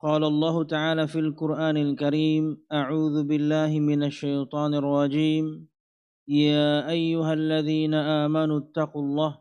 [0.00, 5.68] قال الله تعالى في القرآن الكريم أعوذ بالله من الشيطان الرجيم.
[6.28, 9.32] يا أيها الذين آمنوا اتقوا الله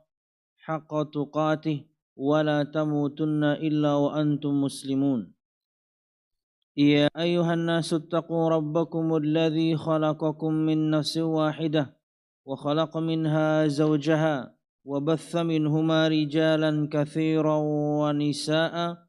[0.58, 1.78] حق تقاته
[2.16, 5.32] ولا تموتن إلا وأنتم مسلمون.
[6.78, 11.96] يا أيها الناس اتقوا ربكم الذي خلقكم من نفس واحدة
[12.46, 17.58] وخلق منها زوجها وبث منهما رجالا كثيرا
[18.02, 19.09] ونساء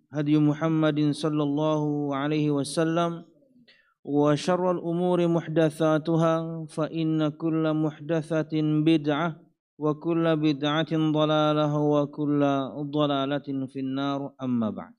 [0.11, 1.81] هدي محمد صلى الله
[2.15, 3.11] عليه وسلم
[4.03, 6.33] وشر الأمور محدثاتها
[6.75, 8.53] فإن كل محدثة
[8.89, 9.29] بدعة
[9.83, 12.41] وكل بدعة ضلالة وكل
[12.97, 14.95] ضلالة في النار أما بعد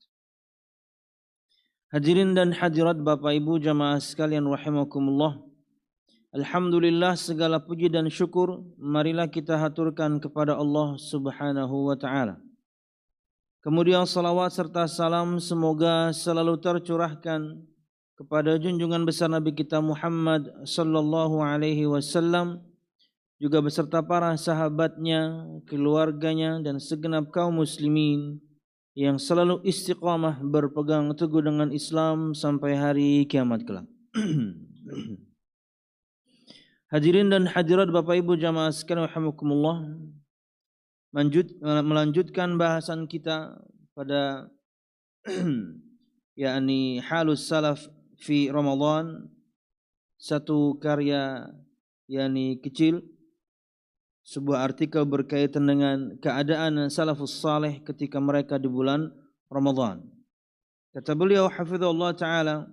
[1.93, 5.45] Hadirin dan hadirat Bapak Ibu jamaah sekalian rahimakumullah
[6.33, 12.41] Alhamdulillah segala puji dan syukur marilah kita haturkan kepada Allah Subhanahu wa taala
[13.63, 17.63] Kemudian salawat serta salam semoga selalu tercurahkan
[18.19, 22.59] kepada junjungan besar Nabi kita Muhammad sallallahu alaihi wasallam
[23.39, 28.43] juga beserta para sahabatnya, keluarganya dan segenap kaum muslimin
[28.99, 33.87] yang selalu istiqamah berpegang teguh dengan Islam sampai hari kiamat kelak.
[36.93, 39.81] Hadirin dan hadirat Bapak Ibu jamaah sekalian rahimakumullah.
[41.13, 43.53] Melanjutkan bahasan kita
[43.93, 44.49] pada
[46.41, 47.85] yakni halus salaf
[48.17, 49.29] fi Ramadan
[50.17, 51.45] satu karya
[52.09, 53.05] yakni kecil
[54.25, 59.11] sebuah artikel berkaitan dengan keadaan salafus saleh ketika mereka di bulan
[59.51, 60.01] Ramadan.
[60.95, 62.65] Kata beliau hafizahullah taala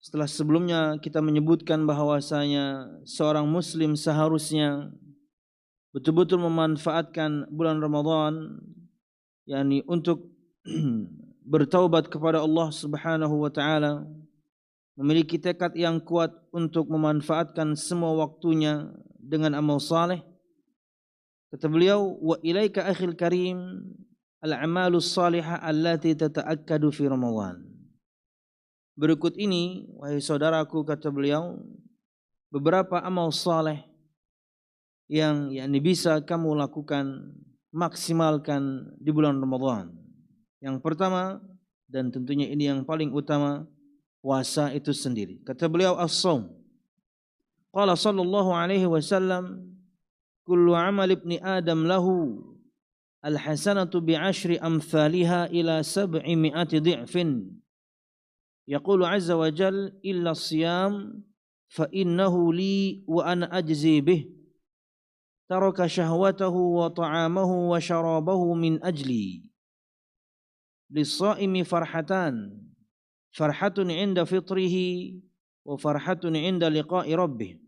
[0.00, 4.92] setelah sebelumnya kita menyebutkan bahwasanya seorang muslim seharusnya
[5.90, 8.62] betul-betul memanfaatkan bulan Ramadan
[9.46, 10.30] yakni untuk
[11.52, 14.06] bertaubat kepada Allah Subhanahu wa taala
[14.94, 20.22] memiliki tekad yang kuat untuk memanfaatkan semua waktunya dengan amal saleh.
[21.50, 23.82] Kata beliau wa ilaika akhil karim
[24.38, 27.66] al amalus salihah allati tata'akkadu fi Ramadan.
[28.94, 31.58] Berikut ini wahai saudaraku kata beliau
[32.54, 33.89] beberapa amal saleh
[35.10, 37.34] yang yakni bisa kamu lakukan
[37.74, 39.90] maksimalkan di bulan Ramadan.
[40.62, 41.42] Yang pertama
[41.90, 43.66] dan tentunya ini yang paling utama
[44.22, 45.42] puasa itu sendiri.
[45.42, 46.46] Kata beliau as-saum.
[47.74, 49.66] Qala sallallahu alaihi wasallam
[50.46, 52.46] kullu amal ibni adam lahu
[53.26, 57.50] al-hasanatu bi'ashri amthaliha ila sab'i mi'ati dhi'fin.
[58.70, 61.26] Yaqulu azza wa jal illa siyam
[61.66, 64.39] fa innahu li wa ana ajzi bih.
[65.50, 69.42] ترك شهوته وطعامه وشرابه من أجلي.
[70.90, 72.34] للصائم فرحتان
[73.34, 74.76] فرحة عند فطره
[75.66, 77.58] وفرحة عند لقاء ربه.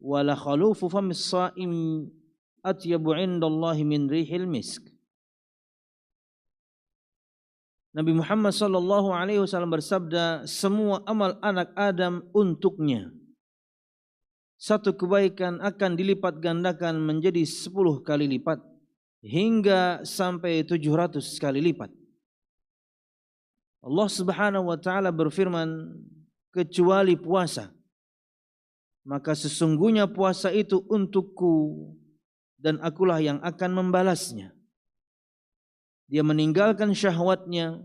[0.00, 1.72] ولخلوف فم الصائم
[2.66, 4.82] أطيب عند الله من ريح المسك.
[7.96, 13.08] Nabi Muhammad sallallahu alaihi wasallam bersabda, semua amal anak Adam untuknya.
[14.56, 18.60] Satu kebaikan akan dilipat gandakan menjadi sepuluh kali lipat
[19.20, 21.92] hingga sampai tujuh ratus kali lipat.
[23.84, 25.94] Allah Subhanahu wa taala berfirman
[26.50, 27.76] kecuali puasa
[29.06, 31.94] maka sesungguhnya puasa itu untukku
[32.58, 34.50] dan akulah yang akan membalasnya.
[36.10, 37.78] Dia meninggalkan syahwatnya,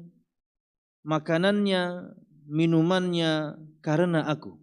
[1.06, 2.14] makanannya,
[2.50, 3.54] minumannya
[3.86, 4.58] karena aku.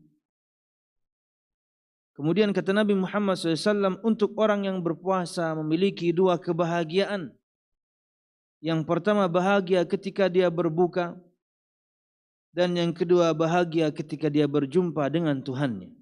[2.18, 7.30] Kemudian kata Nabi Muhammad SAW untuk orang yang berpuasa memiliki dua kebahagiaan.
[8.58, 11.14] Yang pertama bahagia ketika dia berbuka
[12.50, 15.94] dan yang kedua bahagia ketika dia berjumpa dengan Tuhannya.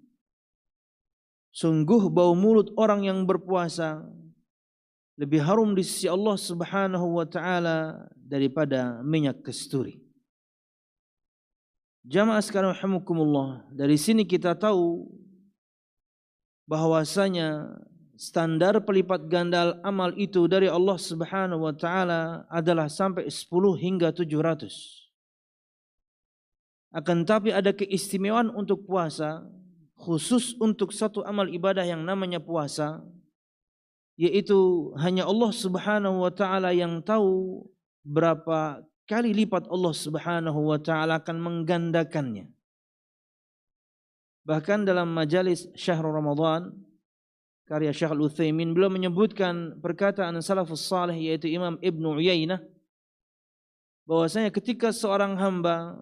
[1.53, 4.01] Sungguh bau mulut orang yang berpuasa
[5.21, 10.01] lebih harum di sisi Allah Subhanahu wa taala daripada minyak kesturi.
[12.09, 15.13] Jamaah sekalian rahimakumullah, dari sini kita tahu
[16.67, 17.79] bahwasanya
[18.19, 24.69] standar pelipat ganda amal itu dari Allah Subhanahu wa taala adalah sampai 10 hingga 700.
[26.97, 29.45] Akan tapi ada keistimewaan untuk puasa
[29.97, 33.05] khusus untuk satu amal ibadah yang namanya puasa
[34.17, 37.65] yaitu hanya Allah Subhanahu wa taala yang tahu
[38.01, 42.56] berapa kali lipat Allah Subhanahu wa taala akan menggandakannya.
[44.47, 46.71] Bahkan dalam majalis Syahrul Ramadan
[47.67, 52.63] karya Syekh Al-Utsaimin beliau menyebutkan perkataan salafus salih yaitu Imam Ibnu Uyainah
[54.07, 55.99] bahwasanya ketika seorang hamba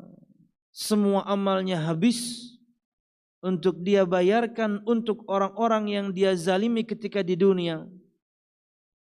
[0.69, 2.53] semua amalnya habis
[3.41, 7.89] untuk dia bayarkan untuk orang-orang yang dia zalimi ketika di dunia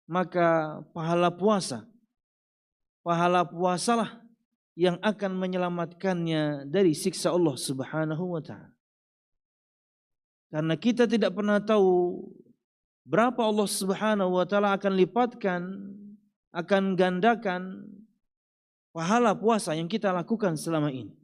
[0.07, 1.83] maka pahala puasa
[3.03, 4.23] pahala puasalah
[4.79, 8.72] yang akan menyelamatkannya dari siksa Allah Subhanahu wa taala
[10.53, 12.21] karena kita tidak pernah tahu
[13.09, 15.61] berapa Allah Subhanahu wa taala akan lipatkan
[16.53, 17.89] akan gandakan
[18.93, 21.17] pahala puasa yang kita lakukan selama ini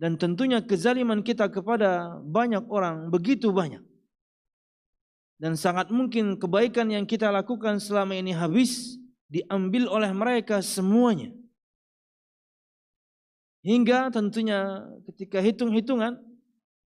[0.00, 3.84] dan tentunya kezaliman kita kepada banyak orang begitu banyak.
[5.36, 8.96] Dan sangat mungkin kebaikan yang kita lakukan selama ini habis
[9.28, 11.36] diambil oleh mereka semuanya.
[13.60, 16.16] Hingga tentunya ketika hitung-hitungan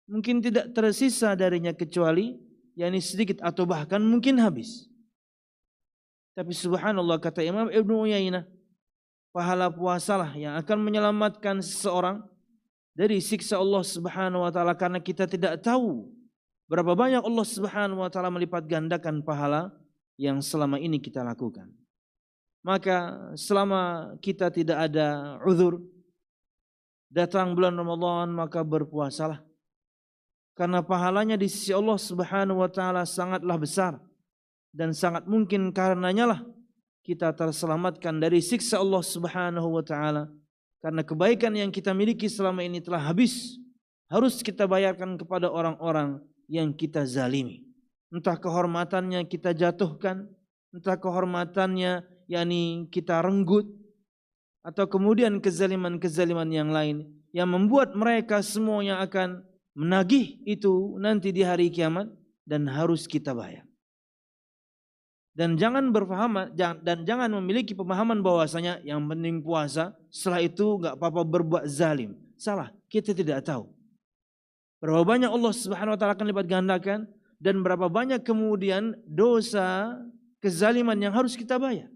[0.08, 2.36] mungkin tidak tersisa darinya kecuali
[2.74, 4.88] yakni sedikit atau bahkan mungkin habis.
[6.34, 8.42] Tapi subhanallah kata Imam Ibnu Uyainah,
[9.30, 12.26] pahala puasalah yang akan menyelamatkan seseorang
[12.94, 16.10] dari siksa Allah Subhanahu wa taala karena kita tidak tahu
[16.66, 19.74] berapa banyak Allah Subhanahu wa taala melipat gandakan pahala
[20.18, 21.70] yang selama ini kita lakukan.
[22.66, 25.82] Maka selama kita tidak ada uzur
[27.12, 29.42] datang bulan Ramadan maka berpuasalah.
[30.54, 33.98] Karena pahalanya di sisi Allah Subhanahu wa taala sangatlah besar
[34.70, 36.40] dan sangat mungkin karenanya lah
[37.02, 40.30] kita terselamatkan dari siksa Allah Subhanahu wa taala
[40.78, 43.56] karena kebaikan yang kita miliki selama ini telah habis.
[44.12, 47.64] Harus kita bayarkan kepada orang-orang yang kita zalimi.
[48.12, 50.28] Entah kehormatannya kita jatuhkan,
[50.70, 53.64] entah kehormatannya yakni kita renggut
[54.60, 59.40] atau kemudian kezaliman-kezaliman yang lain yang membuat mereka semuanya akan
[59.74, 62.10] menagih itu nanti di hari kiamat
[62.46, 63.66] dan harus kita bayar.
[65.34, 71.26] Dan jangan berpaham dan jangan memiliki pemahaman bahwasanya yang penting puasa setelah itu nggak apa-apa
[71.26, 72.14] berbuat zalim.
[72.38, 73.66] Salah kita tidak tahu.
[74.78, 77.00] Berapa banyak Allah Subhanahu wa taala akan lipat gandakan
[77.42, 79.98] dan berapa banyak kemudian dosa
[80.38, 81.90] kezaliman yang harus kita bayar.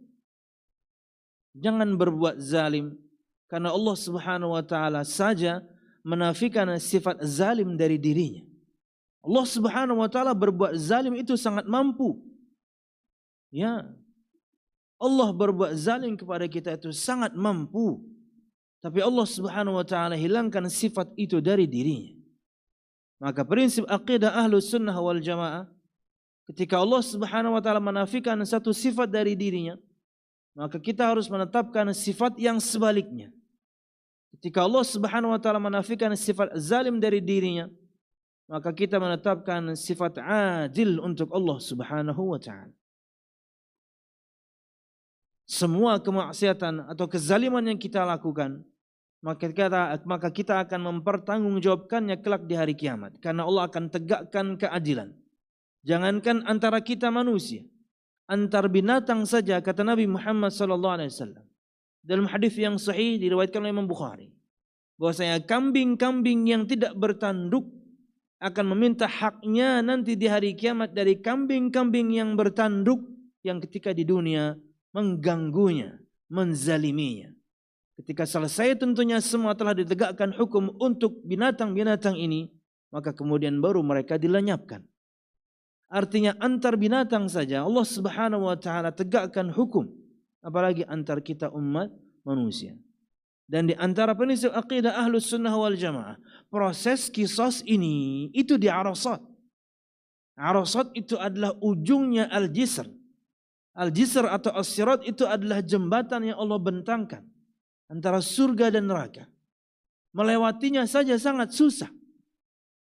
[1.54, 2.98] Jangan berbuat zalim
[3.46, 5.62] karena Allah Subhanahu wa taala saja
[6.08, 8.40] menafikan sifat zalim dari dirinya
[9.20, 12.16] Allah Subhanahu wa taala berbuat zalim itu sangat mampu
[13.48, 13.88] Ya.
[14.98, 18.02] Allah berbuat zalim kepada kita itu sangat mampu.
[18.82, 22.14] Tapi Allah Subhanahu wa taala hilangkan sifat itu dari dirinya.
[23.18, 25.66] Maka prinsip akidah ahlu sunnah wal jamaah
[26.50, 29.74] ketika Allah Subhanahu wa taala menafikan satu sifat dari dirinya,
[30.54, 33.34] maka kita harus menetapkan sifat yang sebaliknya.
[34.38, 37.66] Ketika Allah Subhanahu wa taala menafikan sifat zalim dari dirinya,
[38.46, 42.78] maka kita menetapkan sifat adil untuk Allah Subhanahu wa taala
[45.48, 48.60] semua kemaksiatan atau kezaliman yang kita lakukan,
[49.24, 53.16] maka kita, maka kita akan mempertanggungjawabkannya kelak di hari kiamat.
[53.24, 55.16] Karena Allah akan tegakkan keadilan.
[55.88, 57.64] Jangankan antara kita manusia,
[58.28, 61.47] antar binatang saja kata Nabi Muhammad sallallahu alaihi wasallam.
[62.08, 64.32] Dalam hadis yang sahih diriwayatkan oleh Imam Bukhari,
[64.96, 67.68] bahwasanya kambing-kambing yang tidak bertanduk
[68.40, 73.04] akan meminta haknya nanti di hari kiamat dari kambing-kambing yang bertanduk
[73.44, 74.56] yang ketika di dunia
[74.96, 76.00] mengganggunya,
[76.32, 77.28] menzaliminya.
[78.00, 82.48] Ketika selesai tentunya semua telah ditegakkan hukum untuk binatang-binatang ini,
[82.88, 84.80] maka kemudian baru mereka dilenyapkan.
[85.92, 89.92] Artinya antar binatang saja Allah Subhanahu wa taala tegakkan hukum,
[90.44, 91.90] apalagi antar kita umat
[92.22, 92.76] manusia.
[93.48, 96.20] Dan di antara prinsip akidah Ahlus Sunnah wal Jamaah,
[96.52, 99.24] proses kisos ini itu di Arasat.
[100.36, 102.86] Arasat itu adalah ujungnya Al-Jisr,
[103.78, 107.22] Al-Jisr atau As-Sirat itu adalah jembatan yang Allah bentangkan.
[107.88, 109.24] antara surga dan neraka.
[110.12, 111.88] Melewatinya saja sangat susah.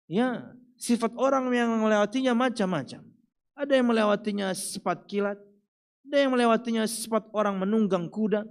[0.05, 3.01] Ya, sifat orang yang melewatinya macam-macam.
[3.57, 5.41] Ada yang melewatinya sifat kilat,
[6.03, 8.45] ada yang melewatinya sifat orang menunggang kuda,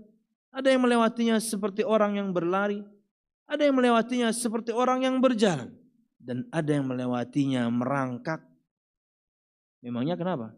[0.52, 2.85] ada yang melewatinya seperti orang yang berlari,
[3.49, 5.73] ada yang melewatinya seperti orang yang berjalan,
[6.21, 8.44] dan ada yang melewatinya merangkak.
[9.82, 10.54] Memangnya kenapa?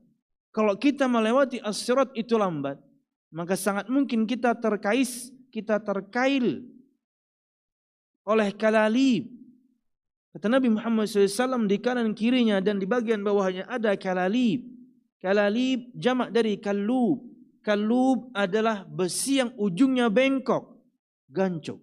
[0.54, 1.82] Kalau kita melewati as
[2.14, 2.78] itu lambat,
[3.34, 6.62] maka sangat mungkin kita terkais, kita terkail
[8.22, 9.30] oleh kalalib.
[10.34, 14.73] Kata Nabi Muhammad SAW di kanan kirinya dan di bagian bawahnya ada kalalib.
[15.24, 17.24] Kalalib jamak dari kalub.
[17.64, 20.76] Kalub adalah besi yang ujungnya bengkok,
[21.32, 21.80] gancuk.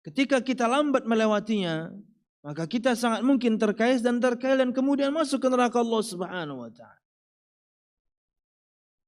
[0.00, 1.92] Ketika kita lambat melewatinya,
[2.40, 6.72] maka kita sangat mungkin terkais dan terkail dan kemudian masuk ke neraka Allah Subhanahu wa
[6.72, 7.04] taala.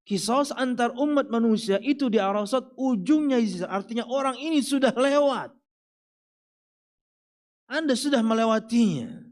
[0.05, 5.57] Kisos antar umat manusia itu di Arasat ujungnya artinya orang ini sudah lewat.
[7.73, 9.32] Anda sudah melewatinya.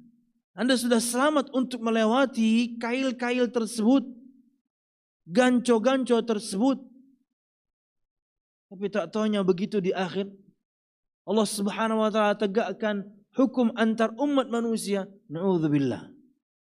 [0.54, 4.02] Anda sudah selamat untuk melewati kail-kail tersebut.
[5.30, 6.78] Ganco-ganco tersebut.
[8.70, 10.30] Tapi tak tahunya begitu di akhir.
[11.26, 13.06] Allah subhanahu wa ta'ala tegakkan
[13.38, 15.06] hukum antar umat manusia.
[15.30, 16.10] Na'udzubillah.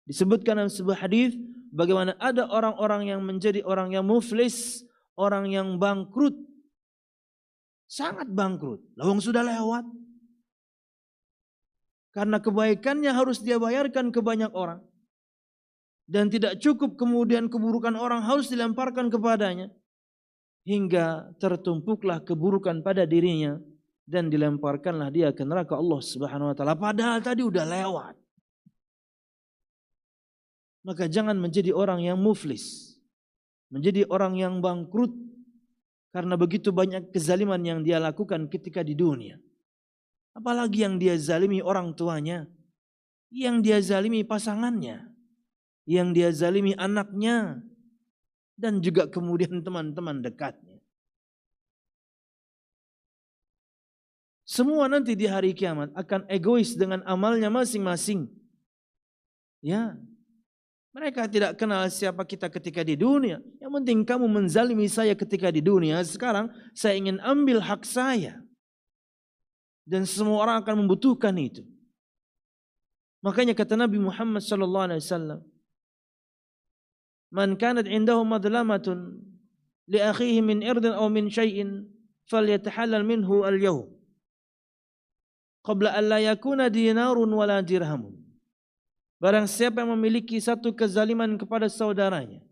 [0.06, 1.34] Disebutkan dalam sebuah hadis
[1.74, 4.86] bagaimana ada orang-orang yang menjadi orang yang muflis,
[5.18, 6.34] orang yang bangkrut.
[7.86, 8.82] Sangat bangkrut.
[8.98, 9.86] Lawang sudah lewat.
[12.16, 14.80] Karena kebaikannya harus dia bayarkan ke banyak orang.
[16.08, 19.68] Dan tidak cukup kemudian keburukan orang harus dilemparkan kepadanya.
[20.64, 23.61] Hingga tertumpuklah keburukan pada dirinya.
[24.08, 26.75] Dan dilemparkanlah dia ke neraka Allah subhanahu wa ta'ala.
[26.78, 28.16] Padahal tadi udah lewat
[30.87, 32.94] maka jangan menjadi orang yang muflis.
[33.75, 35.11] Menjadi orang yang bangkrut
[36.14, 39.42] karena begitu banyak kezaliman yang dia lakukan ketika di dunia.
[40.36, 42.44] Apalagi yang dia zalimi orang tuanya,
[43.32, 45.08] yang dia zalimi pasangannya,
[45.88, 47.64] yang dia zalimi anaknya,
[48.60, 50.76] dan juga kemudian teman-teman dekatnya.
[54.46, 58.30] Semua nanti di hari kiamat akan egois dengan amalnya masing-masing.
[59.58, 59.98] Ya,
[60.94, 63.42] mereka tidak kenal siapa kita ketika di dunia.
[63.58, 65.98] Yang penting kamu menzalimi saya ketika di dunia.
[66.06, 68.45] Sekarang saya ingin ambil hak saya.
[69.86, 71.62] Dan semua orang akan membutuhkan itu.
[73.22, 75.40] Makanya kata Nabi Muhammad sallallahu alaihi wasallam,
[77.30, 79.22] "Man kanat indahu madlamatun
[79.86, 81.86] li akhihi min irdin aw min syai'in
[82.26, 83.86] falyatahallal minhu al-yawm."
[85.62, 88.14] Qabla an la yakuna dinarun wala dirhamun.
[89.18, 92.44] Barang siapa yang memiliki satu kezaliman kepada saudaranya,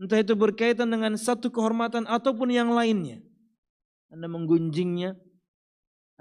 [0.00, 3.22] entah itu berkaitan dengan satu kehormatan ataupun yang lainnya,
[4.10, 5.14] Anda menggunjingnya,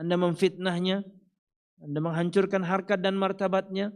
[0.01, 1.05] Anda memfitnahnya,
[1.77, 3.93] Anda menghancurkan harkat dan martabatnya,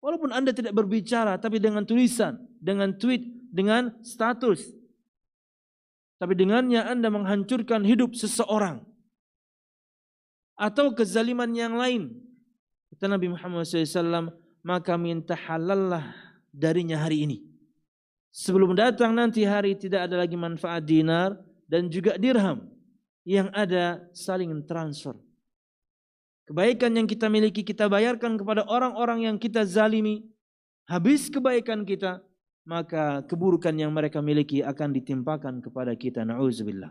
[0.00, 3.20] walaupun Anda tidak berbicara, tapi dengan tulisan, dengan tweet,
[3.52, 4.64] dengan status,
[6.16, 8.80] tapi dengannya Anda menghancurkan hidup seseorang
[10.56, 12.16] atau kezaliman yang lain.
[12.94, 14.32] Kata Nabi Muhammad SAW,
[14.62, 16.14] maka minta halallah
[16.54, 17.38] darinya hari ini.
[18.32, 21.36] Sebelum datang nanti hari tidak ada lagi manfaat dinar
[21.68, 22.64] dan juga dirham
[23.28, 25.18] yang ada saling transfer.
[26.48, 30.26] Kebaikan yang kita miliki kita bayarkan kepada orang-orang yang kita zalimi.
[30.90, 32.18] Habis kebaikan kita,
[32.66, 36.26] maka keburukan yang mereka miliki akan ditimpakan kepada kita.
[36.26, 36.90] Na'udzubillah.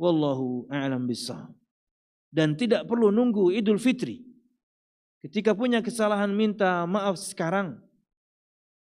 [0.00, 1.52] Wallahu a'lam bissawab.
[2.32, 4.30] Dan tidak perlu nunggu Idul Fitri
[5.20, 7.76] Ketika punya kesalahan minta maaf sekarang.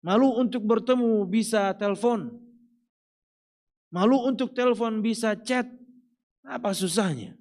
[0.06, 2.30] Malu untuk bertemu bisa telepon.
[3.90, 5.66] Malu untuk telepon bisa chat.
[6.46, 7.34] Apa susahnya?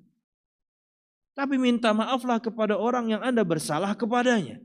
[1.37, 4.57] Tapi minta maaflah kepada orang yang Anda bersalah kepadanya.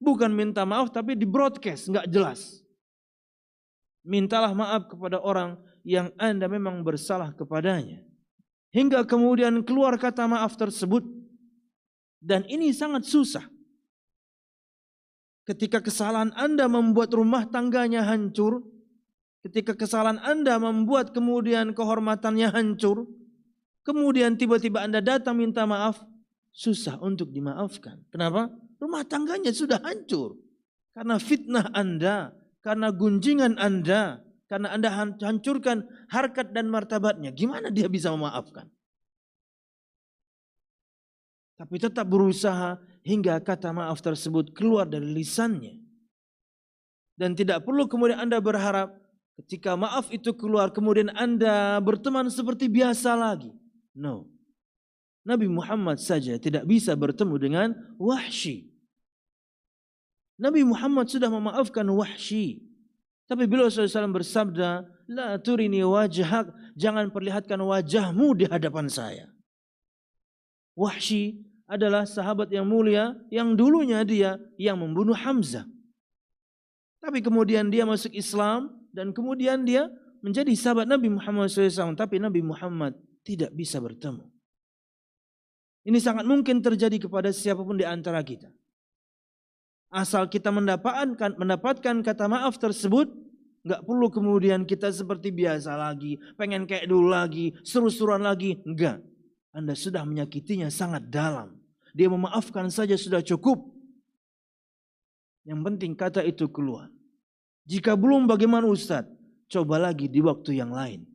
[0.00, 2.64] Bukan minta maaf tapi di broadcast, nggak jelas.
[4.00, 8.00] Mintalah maaf kepada orang yang Anda memang bersalah kepadanya.
[8.72, 11.04] Hingga kemudian keluar kata maaf tersebut
[12.24, 13.44] dan ini sangat susah.
[15.44, 18.64] Ketika kesalahan Anda membuat rumah tangganya hancur,
[19.44, 23.08] ketika kesalahan Anda membuat kemudian kehormatannya hancur,
[23.88, 26.04] kemudian tiba-tiba Anda datang minta maaf,
[26.52, 28.04] susah untuk dimaafkan.
[28.12, 28.52] Kenapa?
[28.76, 30.36] Rumah tangganya sudah hancur.
[30.92, 34.92] Karena fitnah Anda, karena gunjingan Anda, karena Anda
[35.24, 37.32] hancurkan harkat dan martabatnya.
[37.32, 38.68] Gimana dia bisa memaafkan?
[41.58, 45.80] Tapi tetap berusaha hingga kata maaf tersebut keluar dari lisannya.
[47.18, 48.94] Dan tidak perlu kemudian Anda berharap
[49.42, 53.50] ketika maaf itu keluar kemudian Anda berteman seperti biasa lagi.
[53.98, 54.30] No.
[55.26, 58.70] Nabi Muhammad saja tidak bisa bertemu dengan Wahsy.
[60.38, 62.62] Nabi Muhammad sudah memaafkan Wahsy.
[63.26, 69.26] Tapi beliau SAW bersabda, La turini wajhak, jangan perlihatkan wajahmu di hadapan saya.
[70.78, 75.66] Wahsy adalah sahabat yang mulia yang dulunya dia yang membunuh Hamzah.
[77.02, 79.90] Tapi kemudian dia masuk Islam dan kemudian dia
[80.24, 81.98] menjadi sahabat Nabi Muhammad SAW.
[81.98, 82.96] Tapi Nabi Muhammad
[83.28, 84.24] tidak bisa bertemu.
[85.84, 88.48] Ini sangat mungkin terjadi kepada siapa pun di antara kita.
[89.92, 93.08] Asal kita mendapatkan mendapatkan kata maaf tersebut,
[93.64, 99.00] nggak perlu kemudian kita seperti biasa lagi, pengen kayak dulu lagi, seru-seruan lagi, enggak.
[99.52, 101.56] Anda sudah menyakitinya sangat dalam.
[101.96, 103.64] Dia memaafkan saja sudah cukup.
[105.48, 106.92] Yang penting kata itu keluar.
[107.64, 109.08] Jika belum bagaimana Ustaz?
[109.48, 111.07] Coba lagi di waktu yang lain.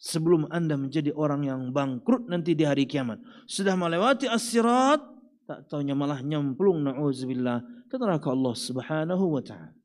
[0.00, 3.20] Sebelum Anda menjadi orang yang bangkrut nanti di hari kiamat.
[3.44, 5.04] Sudah melewati as-sirat,
[5.44, 7.60] tak taunya malah nyemplung na'udzubillah
[7.92, 9.76] ke neraka Allah Subhanahu wa taala.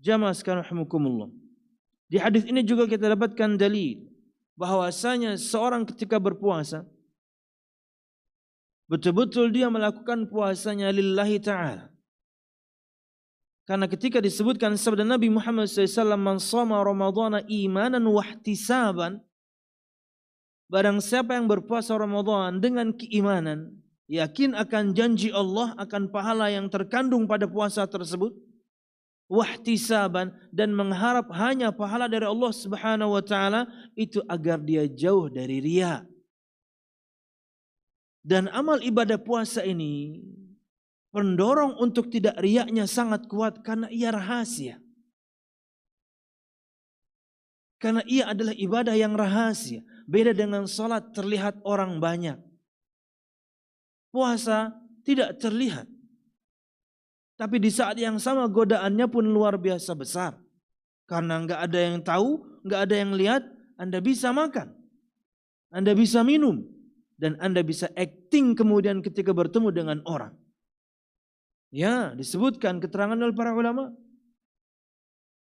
[0.00, 1.28] Jamaah sekalian rahimakumullah.
[2.08, 4.00] Di hadis ini juga kita dapatkan dalil
[4.56, 6.88] bahwasanya seorang ketika berpuasa
[8.88, 11.92] betul-betul dia melakukan puasanya lillahi ta'ala.
[13.68, 19.20] Karena ketika disebutkan sabda Nabi Muhammad SAW, Man sama Ramadana imanan wahtisaban,
[20.68, 23.72] Barang siapa yang berpuasa Ramadan dengan keimanan,
[24.04, 28.36] yakin akan janji Allah akan pahala yang terkandung pada puasa tersebut,
[29.32, 33.64] wahtisaban dan mengharap hanya pahala dari Allah Subhanahu wa taala
[33.96, 36.04] itu agar dia jauh dari riya.
[38.20, 40.20] Dan amal ibadah puasa ini
[41.14, 44.76] pendorong untuk tidak riaknya sangat kuat karena ia rahasia.
[47.78, 49.86] Karena ia adalah ibadah yang rahasia.
[50.08, 52.36] Beda dengan salat terlihat orang banyak.
[54.10, 54.74] Puasa
[55.06, 55.86] tidak terlihat.
[57.38, 60.34] Tapi di saat yang sama godaannya pun luar biasa besar.
[61.06, 63.42] Karena nggak ada yang tahu, nggak ada yang lihat,
[63.78, 64.74] Anda bisa makan.
[65.70, 66.66] Anda bisa minum
[67.14, 70.34] dan Anda bisa acting kemudian ketika bertemu dengan orang.
[71.68, 73.92] Ya, disebutkan keterangan oleh para ulama.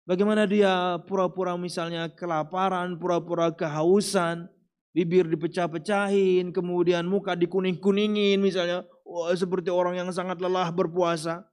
[0.07, 4.51] Bagaimana dia pura-pura misalnya kelaparan, pura-pura kehausan,
[4.95, 11.47] bibir dipecah-pecahin, kemudian muka dikuning-kuningin misalnya, wah, seperti orang yang sangat lelah berpuasa.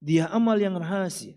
[0.00, 1.36] Dia amal yang rahasia.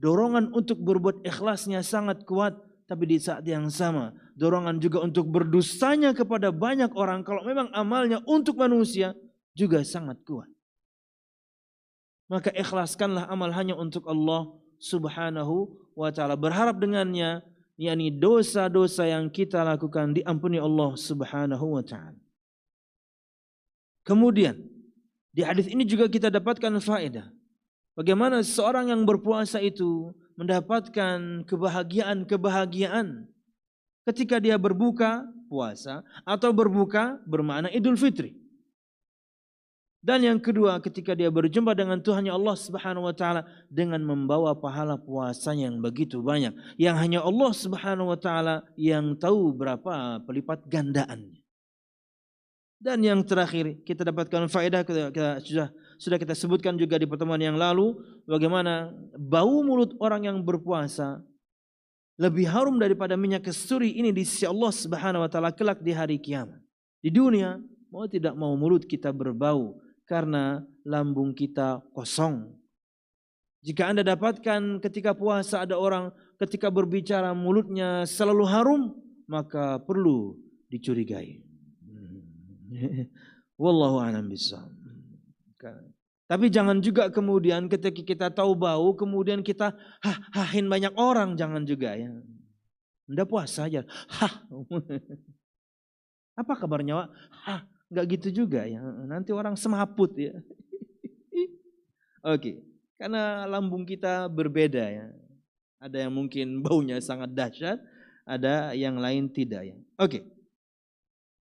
[0.00, 2.58] Dorongan untuk berbuat ikhlasnya sangat kuat
[2.92, 7.24] tapi di saat yang sama, dorongan juga untuk berdustanya kepada banyak orang.
[7.24, 9.16] Kalau memang amalnya untuk manusia,
[9.56, 10.52] juga sangat kuat.
[12.28, 16.36] Maka ikhlaskanlah amal hanya untuk Allah subhanahu wa ta'ala.
[16.36, 17.40] Berharap dengannya,
[17.80, 22.20] yakni dosa-dosa yang kita lakukan diampuni Allah subhanahu wa ta'ala.
[24.04, 24.60] Kemudian,
[25.32, 27.32] di hadis ini juga kita dapatkan faedah.
[27.96, 33.28] Bagaimana seorang yang berpuasa itu mendapatkan kebahagiaan-kebahagiaan
[34.08, 38.42] ketika dia berbuka puasa atau berbuka bermakna Idul Fitri.
[40.02, 44.98] Dan yang kedua ketika dia berjumpa dengan Tuhannya Allah Subhanahu wa taala dengan membawa pahala
[44.98, 51.38] puasanya yang begitu banyak yang hanya Allah Subhanahu wa taala yang tahu berapa pelipat gandaannya.
[52.82, 55.68] Dan yang terakhir kita dapatkan faedah kita, kita sudah
[56.02, 57.94] sudah kita sebutkan juga di pertemuan yang lalu
[58.26, 61.22] bagaimana bau mulut orang yang berpuasa
[62.18, 66.18] lebih harum daripada minyak kesturi ini di sisi Allah Subhanahu wa taala kelak di hari
[66.18, 66.58] kiamat.
[66.98, 67.54] Di dunia
[67.94, 72.50] mau tidak mau mulut kita berbau karena lambung kita kosong.
[73.62, 76.10] Jika Anda dapatkan ketika puasa ada orang
[76.42, 78.82] ketika berbicara mulutnya selalu harum,
[79.30, 80.34] maka perlu
[80.66, 81.38] dicurigai.
[83.62, 84.82] Wallahu a'lam bishawab.
[86.26, 91.62] Tapi jangan juga kemudian ketika kita tahu bau kemudian kita hah hahin banyak orang jangan
[91.66, 92.08] juga ya.
[93.06, 93.84] Anda puasa aja.
[94.08, 94.48] Hah.
[96.40, 97.08] Apa kabarnya, Pak?
[97.44, 97.60] Hah,
[97.92, 98.80] enggak gitu juga ya.
[99.04, 100.32] Nanti orang semaput ya.
[102.32, 102.64] Oke,
[102.96, 105.06] karena lambung kita berbeda ya.
[105.82, 107.76] Ada yang mungkin baunya sangat dahsyat,
[108.24, 109.76] ada yang lain tidak ya.
[110.00, 110.24] Oke.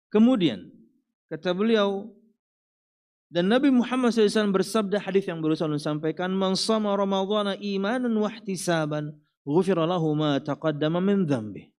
[0.10, 0.82] Kemudian
[1.32, 2.12] Kata beliau,
[3.32, 8.28] dan Nabi Muhammad SAW bersabda hadis yang baru saya sampaikan, "Man sama Ramadhana imanan wa
[8.28, 9.16] ihtisaban,
[9.48, 11.72] ghufira lahu ma taqaddama min dzambi."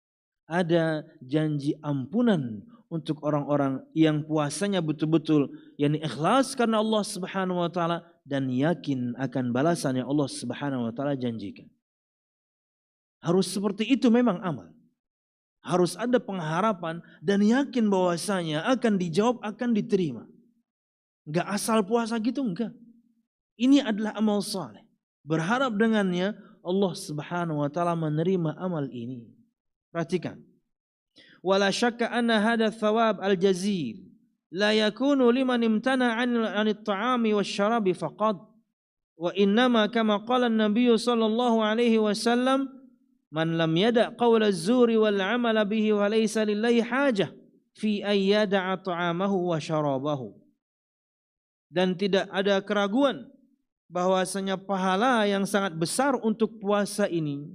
[0.48, 8.00] Ada janji ampunan untuk orang-orang yang puasanya betul-betul yakni ikhlas karena Allah Subhanahu wa taala
[8.24, 11.68] dan yakin akan balasan yang Allah Subhanahu wa taala janjikan.
[13.20, 14.72] Harus seperti itu memang amal.
[15.60, 20.31] Harus ada pengharapan dan yakin bahwasanya akan dijawab, akan diterima.
[21.26, 22.74] Enggak asal puasa gitu enggak.
[23.58, 24.82] Ini adalah amal saleh.
[25.22, 29.30] Berharap dengannya Allah Subhanahu wa taala menerima amal ini.
[29.94, 30.38] Perhatikan.
[31.42, 34.02] Wala syakka anna hadha thawab al-jazil
[34.52, 38.38] la yakunu liman imtana 'an at-ta'ami wasyarabi faqad
[39.18, 42.70] wa innama kama qala an-nabiy sallallahu alaihi wasallam
[43.32, 47.32] man lam yada qawla az-zuri wal 'amala bihi wa laysa lillahi hajah
[47.74, 50.41] fi an yada'a ta'amahu wa syarabahu
[51.72, 53.24] dan tidak ada keraguan
[53.88, 57.48] bahwasanya pahala yang sangat besar untuk puasa ini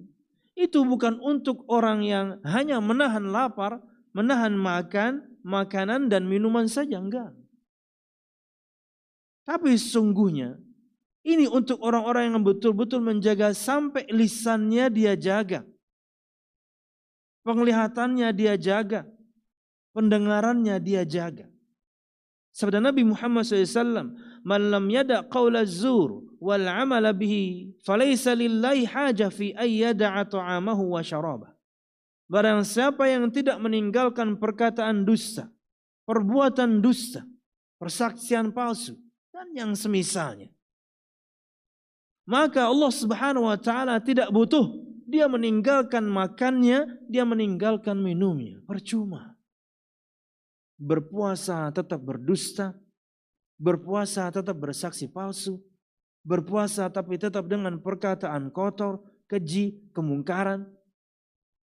[0.57, 3.77] itu bukan untuk orang yang hanya menahan lapar,
[4.09, 7.29] menahan makan, makanan dan minuman saja enggak.
[9.45, 10.57] Tapi sesungguhnya
[11.21, 15.61] ini untuk orang-orang yang betul-betul menjaga sampai lisannya dia jaga.
[17.45, 19.07] Penglihatannya dia jaga.
[19.93, 21.47] Pendengarannya dia jaga.
[22.57, 29.29] Sabda Nabi Muhammad SAW, "Man lam yada qawla zur wal amala bihi, falaysa lillahi haja
[29.29, 31.53] fi ay yada'a ta'amahu wa syarabah."
[32.25, 35.53] Barang siapa yang tidak meninggalkan perkataan dusta,
[36.09, 37.21] perbuatan dusta,
[37.77, 38.97] persaksian palsu,
[39.29, 40.49] dan yang semisalnya.
[42.25, 48.59] Maka Allah Subhanahu wa taala tidak butuh dia meninggalkan makannya, dia meninggalkan minumnya.
[48.65, 49.36] Percuma
[50.77, 52.77] berpuasa tetap berdusta,
[53.57, 55.57] berpuasa tetap bersaksi palsu,
[56.21, 60.69] berpuasa tapi tetap dengan perkataan kotor, keji, kemungkaran.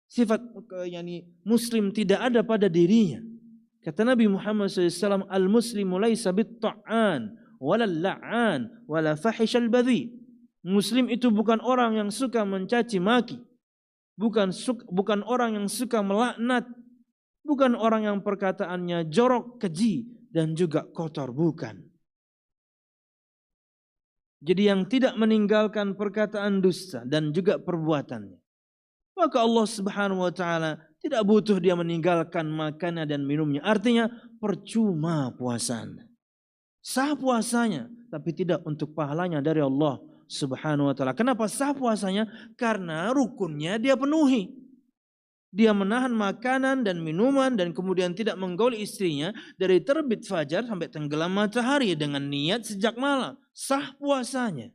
[0.08, 0.40] Sifat
[0.88, 3.22] yani muslim tidak ada pada dirinya.
[3.84, 10.12] Kata Nabi Muhammad SAW, Al-muslimu laisa bit-ta'an, wala la'an, wala fahishal badhi.
[10.68, 13.40] Muslim itu bukan orang yang suka mencaci maki.
[14.18, 14.52] Bukan
[14.92, 16.68] bukan orang yang suka melaknat,
[17.48, 21.32] Bukan orang yang perkataannya jorok, keji, dan juga kotor.
[21.32, 21.80] Bukan.
[24.44, 28.38] Jadi yang tidak meninggalkan perkataan dusta dan juga perbuatannya.
[29.18, 33.66] Maka Allah subhanahu wa ta'ala tidak butuh dia meninggalkan makannya dan minumnya.
[33.66, 36.06] Artinya percuma puasanya.
[36.84, 37.90] Sah puasanya.
[38.14, 39.98] Tapi tidak untuk pahalanya dari Allah
[40.30, 41.18] subhanahu wa ta'ala.
[41.18, 42.30] Kenapa sah puasanya?
[42.60, 44.67] Karena rukunnya dia penuhi
[45.48, 51.32] dia menahan makanan dan minuman dan kemudian tidak menggaul istrinya dari terbit fajar sampai tenggelam
[51.32, 53.40] matahari dengan niat sejak malam.
[53.56, 54.70] Sah puasanya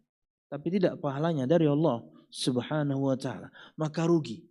[0.53, 3.49] tapi tidak pahalanya dari Allah Subhanahu wa taala.
[3.81, 4.45] Maka rugi.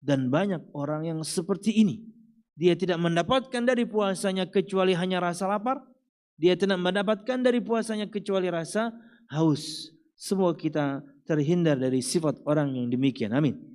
[0.00, 2.00] Dan banyak orang yang seperti ini.
[2.56, 5.84] Dia tidak mendapatkan dari puasanya kecuali hanya rasa lapar.
[6.40, 8.90] Dia tidak mendapatkan dari puasanya kecuali rasa
[9.30, 9.92] haus.
[10.16, 13.30] Semua kita terhindar dari sifat orang yang demikian.
[13.36, 13.71] Amin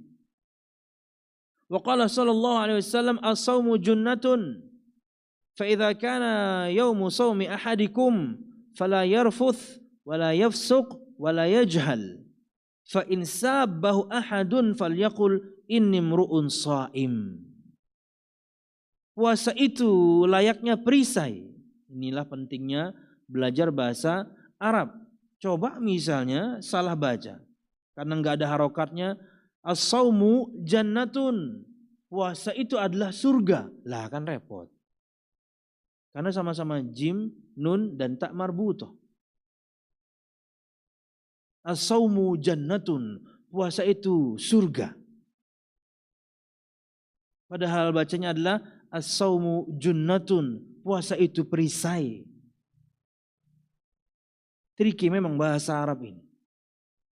[1.69, 4.25] وقال صلى الله عليه وسلم الصوم جنة
[5.57, 6.23] فإذا كان
[6.71, 8.13] يوم صوم أحدكم
[8.75, 9.59] فلا يرفث
[10.05, 10.87] ولا يفسق
[11.19, 12.23] ولا يجهل
[12.87, 15.31] فإن سابه أحد فليقل
[15.71, 17.47] إني امرؤ صائم
[19.17, 21.41] puasa itu layaknya perisai.
[21.89, 22.93] Inilah pentingnya
[23.25, 24.29] belajar bahasa
[24.61, 24.93] Arab.
[25.41, 27.41] Coba misalnya salah baca.
[27.97, 29.17] Karena nggak ada harokatnya,
[29.67, 31.67] As-saumu jannatun.
[32.07, 33.67] Puasa itu adalah surga.
[33.83, 34.71] Lah kan repot.
[36.15, 38.95] Karena sama-sama jim, nun, dan tak marbutoh.
[41.67, 43.19] As-saumu jannatun.
[43.51, 44.95] Puasa itu surga.
[47.51, 50.63] Padahal bacanya adalah as-saumu junnatun.
[50.79, 52.23] Puasa itu perisai.
[54.79, 56.23] Triki memang bahasa Arab ini.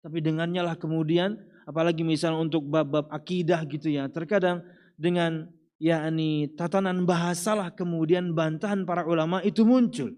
[0.06, 1.34] Tapi dengannya lah kemudian
[1.64, 4.08] apalagi misalnya untuk bab-bab akidah gitu ya.
[4.08, 4.64] Terkadang
[4.96, 5.48] dengan
[5.80, 10.12] yakni tatanan bahasalah kemudian bantahan para ulama itu muncul.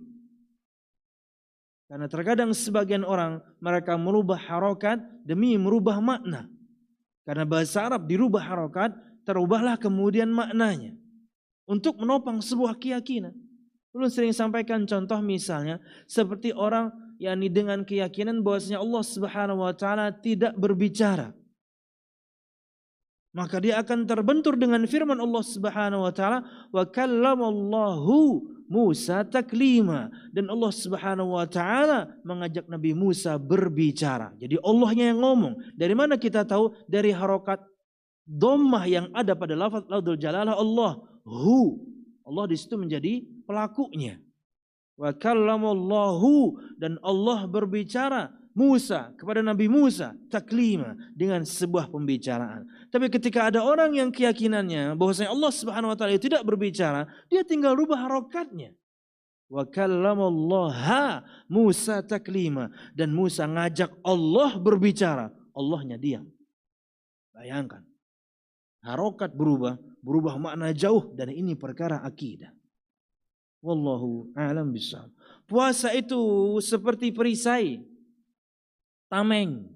[1.87, 6.51] Karena terkadang sebagian orang mereka merubah harokat demi merubah makna.
[7.23, 8.95] Karena bahasa Arab dirubah harokat,
[9.27, 10.95] terubahlah kemudian maknanya.
[11.67, 13.35] Untuk menopang sebuah keyakinan.
[13.91, 20.13] Belum sering sampaikan contoh misalnya seperti orang yakni dengan keyakinan bahwasanya Allah Subhanahu wa taala
[20.13, 21.33] tidak berbicara.
[23.37, 26.41] Maka dia akan terbentur dengan firman Allah Subhanahu wa taala
[26.73, 28.17] wa kallamallahu
[28.67, 34.33] Musa taklima dan Allah Subhanahu wa taala mengajak Nabi Musa berbicara.
[34.41, 35.55] Jadi Allahnya yang ngomong.
[35.77, 36.75] Dari mana kita tahu?
[36.89, 37.61] Dari harokat
[38.27, 41.79] dhammah yang ada pada lafaz laudul jalalah Allah hu.
[42.27, 44.19] Allah di situ menjadi pelakunya.
[44.97, 52.65] Wa kallamallahu dan Allah berbicara Musa kepada Nabi Musa taklima dengan sebuah pembicaraan.
[52.89, 57.77] Tapi ketika ada orang yang keyakinannya bahwasanya Allah Subhanahu wa taala tidak berbicara, dia tinggal
[57.77, 58.73] rubah harokatnya.
[59.53, 61.21] Wa kallamallaha
[61.53, 66.25] Musa taklima dan Musa ngajak Allah berbicara, Allahnya diam.
[67.37, 67.85] Bayangkan.
[68.81, 72.56] Harokat berubah, berubah makna jauh dan ini perkara akidah.
[73.67, 75.11] Wallahu a'lam bishawab.
[75.51, 76.19] Puasa itu
[76.63, 77.83] seperti perisai
[79.11, 79.67] tameng.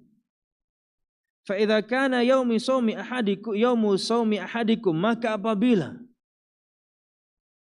[1.42, 5.98] Fa idza kana yaumi shaumi ahadikum yaumu shaumi ahadikum maka apabila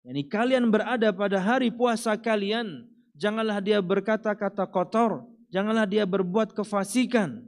[0.06, 2.86] yani kalian berada pada hari puasa kalian
[3.17, 7.41] janganlah dia berkata-kata kotor, janganlah dia berbuat kefasikan.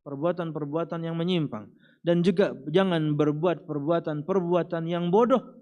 [0.00, 1.68] Perbuatan-perbuatan yang menyimpang
[2.00, 5.59] dan juga jangan berbuat perbuatan-perbuatan yang bodoh.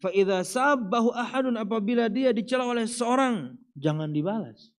[0.00, 4.76] Fa idza sabbahu ahadun apabila dia dicela oleh seorang jangan dibalas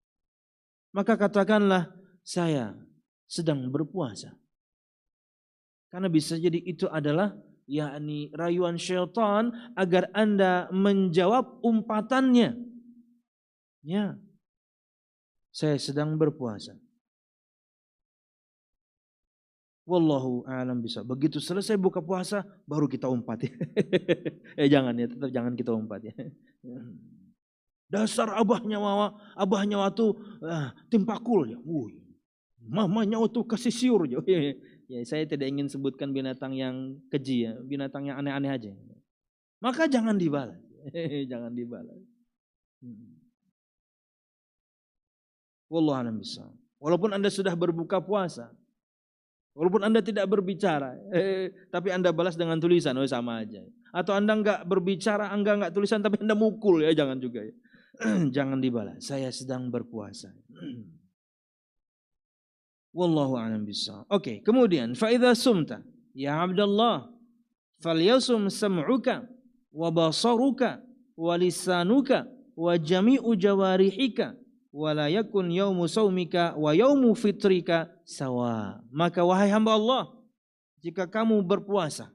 [0.96, 1.92] maka katakanlah
[2.24, 2.72] saya
[3.28, 4.32] sedang berpuasa.
[5.92, 7.36] Karena bisa jadi itu adalah
[7.68, 12.56] yakni rayuan syaitan agar Anda menjawab umpatannya.
[13.84, 14.16] Ya.
[15.52, 16.80] Saya sedang berpuasa.
[19.86, 21.06] Wallahu a'lam bisa.
[21.06, 23.46] Begitu selesai buka puasa baru kita umpat
[24.58, 26.14] eh jangan ya, tetap jangan kita umpat ya.
[27.94, 30.10] Dasar abahnya wawa, abahnya waktu
[30.42, 31.58] ah, timpakul ya.
[31.62, 32.02] Wuih.
[32.66, 34.18] Mamanya waktu kasih siur ya.
[34.90, 35.06] ya.
[35.06, 38.74] saya tidak ingin sebutkan binatang yang keji ya, binatang yang aneh-aneh aja.
[39.62, 40.58] Maka jangan dibalas.
[41.30, 42.02] jangan dibalas.
[42.82, 43.22] Hmm.
[45.70, 46.18] Wallahu a'lam
[46.82, 48.50] Walaupun Anda sudah berbuka puasa,
[49.56, 53.64] walaupun Anda tidak berbicara, eh, tapi Anda balas dengan tulisan, oh sama aja.
[53.90, 57.54] Atau Anda enggak berbicara, Anda enggak tulisan, tapi Anda mukul ya, jangan juga ya.
[58.36, 59.00] jangan dibalas.
[59.00, 60.28] Saya sedang berpuasa.
[62.96, 64.08] Wallahu a'lam bishawab.
[64.08, 65.84] Oke, okay, kemudian fa idza sumta
[66.16, 67.12] ya Abdullah
[67.84, 69.28] falyasum sam'uka
[69.68, 70.80] wa basaruka
[71.12, 72.24] wa lisanuka
[72.56, 74.32] wa jami'u jawarihika
[74.76, 78.84] wa la yakun yaumu saumika wa yaumu fitrika sawa.
[78.92, 80.12] Maka wahai hamba Allah,
[80.84, 82.12] jika kamu berpuasa,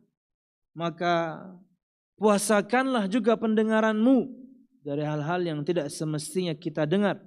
[0.77, 1.41] maka
[2.21, 4.29] puasakanlah juga pendengaranmu
[4.85, 7.17] dari hal-hal yang tidak semestinya kita dengar.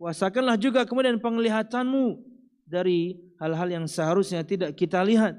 [0.00, 2.24] Puasakanlah juga kemudian penglihatanmu
[2.64, 5.36] dari hal-hal yang seharusnya tidak kita lihat.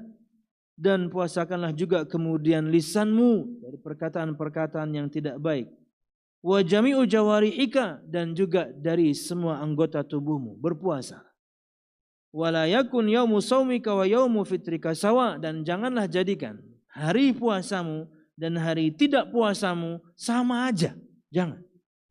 [0.80, 5.68] Dan puasakanlah juga kemudian lisanmu dari perkataan-perkataan yang tidak baik.
[6.40, 11.20] Wa jami'u jawarihika dan juga dari semua anggota tubuhmu berpuasa.
[12.32, 18.08] Wala yakun yaumu saumika wa yaumu fitrika sawa dan janganlah jadikan hari puasamu
[18.40, 20.96] dan hari tidak puasamu sama aja.
[21.28, 21.60] Jangan.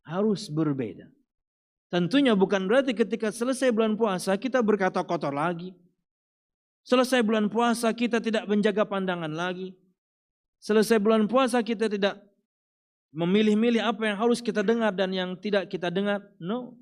[0.06, 1.10] Harus berbeda.
[1.90, 5.74] Tentunya bukan berarti ketika selesai bulan puasa kita berkata kotor lagi.
[6.86, 9.74] Selesai bulan puasa kita tidak menjaga pandangan lagi.
[10.62, 12.20] Selesai bulan puasa kita tidak
[13.10, 16.22] memilih-milih apa yang harus kita dengar dan yang tidak kita dengar.
[16.38, 16.78] No.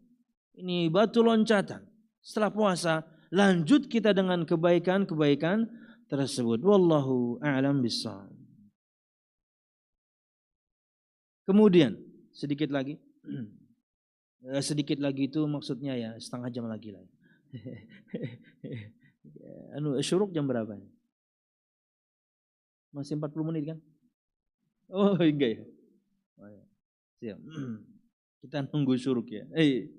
[0.58, 1.86] Ini batu loncatan.
[2.18, 5.70] Setelah puasa lanjut kita dengan kebaikan-kebaikan
[6.10, 6.58] tersebut.
[6.64, 8.32] Wallahu a'lam bishawab.
[11.48, 11.96] Kemudian
[12.32, 12.96] sedikit lagi.
[14.38, 17.02] Eh, sedikit lagi itu maksudnya ya setengah jam lagi lah.
[19.74, 20.78] anu syuruk jam berapa?
[22.94, 23.78] Masih 40 menit kan?
[24.94, 25.62] Oh enggak ya.
[27.18, 27.34] Oh, ya.
[27.34, 27.38] Siap.
[28.38, 29.42] Kita nunggu syuruk ya.
[29.58, 29.90] Eh,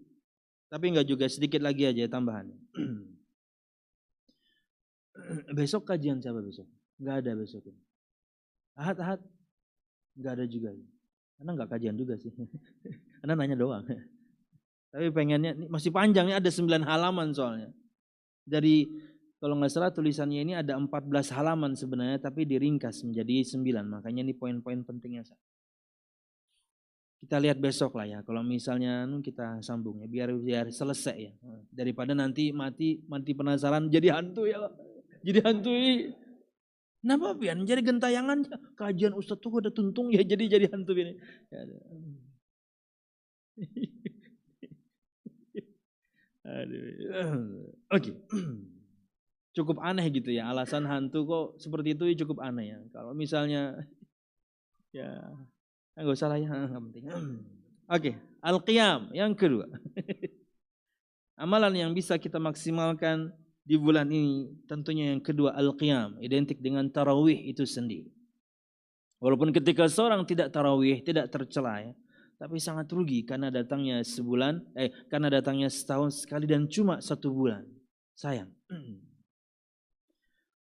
[0.72, 2.48] tapi enggak juga sedikit lagi aja tambahan.
[5.60, 6.68] besok kajian siapa besok?
[7.00, 7.68] Enggak ada besok.
[8.80, 9.20] Ahad ahad
[10.16, 10.72] enggak ada juga.
[11.36, 12.32] Karena nggak kajian juga sih.
[13.20, 13.84] Karena nanya doang.
[14.90, 17.70] Tapi pengennya masih panjang ya ada 9 halaman soalnya.
[18.48, 18.88] Dari
[19.40, 23.64] kalau nggak salah tulisannya ini ada 14 halaman sebenarnya tapi diringkas menjadi 9.
[23.88, 25.28] Makanya ini poin-poin pentingnya.
[27.20, 28.20] Kita lihat besok lah ya.
[28.24, 31.34] Kalau misalnya kita sambung ya biar biar selesai ya.
[31.68, 34.60] Daripada nanti mati mati penasaran jadi hantu ya.
[35.20, 35.72] Jadi hantu
[37.00, 38.44] Kenapa pian jadi gentayangan
[38.76, 41.16] kajian Ustadz tuh udah tuntung ya jadi jadi hantu ini.
[41.48, 41.64] Ya,
[47.96, 48.12] Oke.
[49.56, 52.80] Cukup aneh gitu ya alasan hantu kok seperti itu cukup aneh ya.
[52.92, 53.80] Kalau misalnya
[54.92, 55.24] ya
[56.00, 57.04] enggak usah lah ya enggak penting.
[57.96, 59.68] Oke, al-qiyam yang kedua.
[61.44, 63.32] Amalan yang bisa kita maksimalkan
[63.64, 68.10] di bulan ini tentunya yang kedua al-qiyam identik dengan tarawih itu sendiri.
[69.20, 71.92] Walaupun ketika seorang tidak tarawih, tidak tercela ya,
[72.40, 77.68] tapi sangat rugi karena datangnya sebulan, eh karena datangnya setahun sekali dan cuma satu bulan.
[78.16, 78.48] Sayang.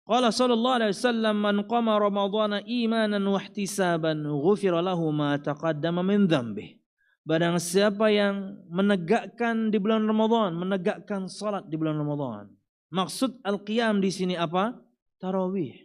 [0.09, 6.25] Qala sallallahu alaihi wasallam man qama ramadhana imanan wa ihtisaban ghufira lahu ma taqaddama min
[6.25, 6.81] dhanbihi.
[7.29, 12.49] Barang siapa yang menegakkan di bulan Ramadan, menegakkan salat di bulan Ramadan.
[12.89, 14.73] Maksud al-qiyam di sini apa?
[15.21, 15.77] Tarawih.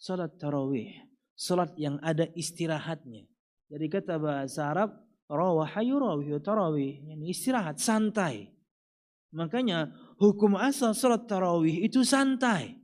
[0.00, 0.88] Salat tarawih.
[1.36, 3.28] Salat yang ada istirahatnya.
[3.68, 7.12] Jadi kata bahasa Arab, rawaha yurawih tarawih.
[7.12, 8.56] Yani istirahat, santai.
[9.36, 12.79] Makanya hukum asal salat tarawih itu santai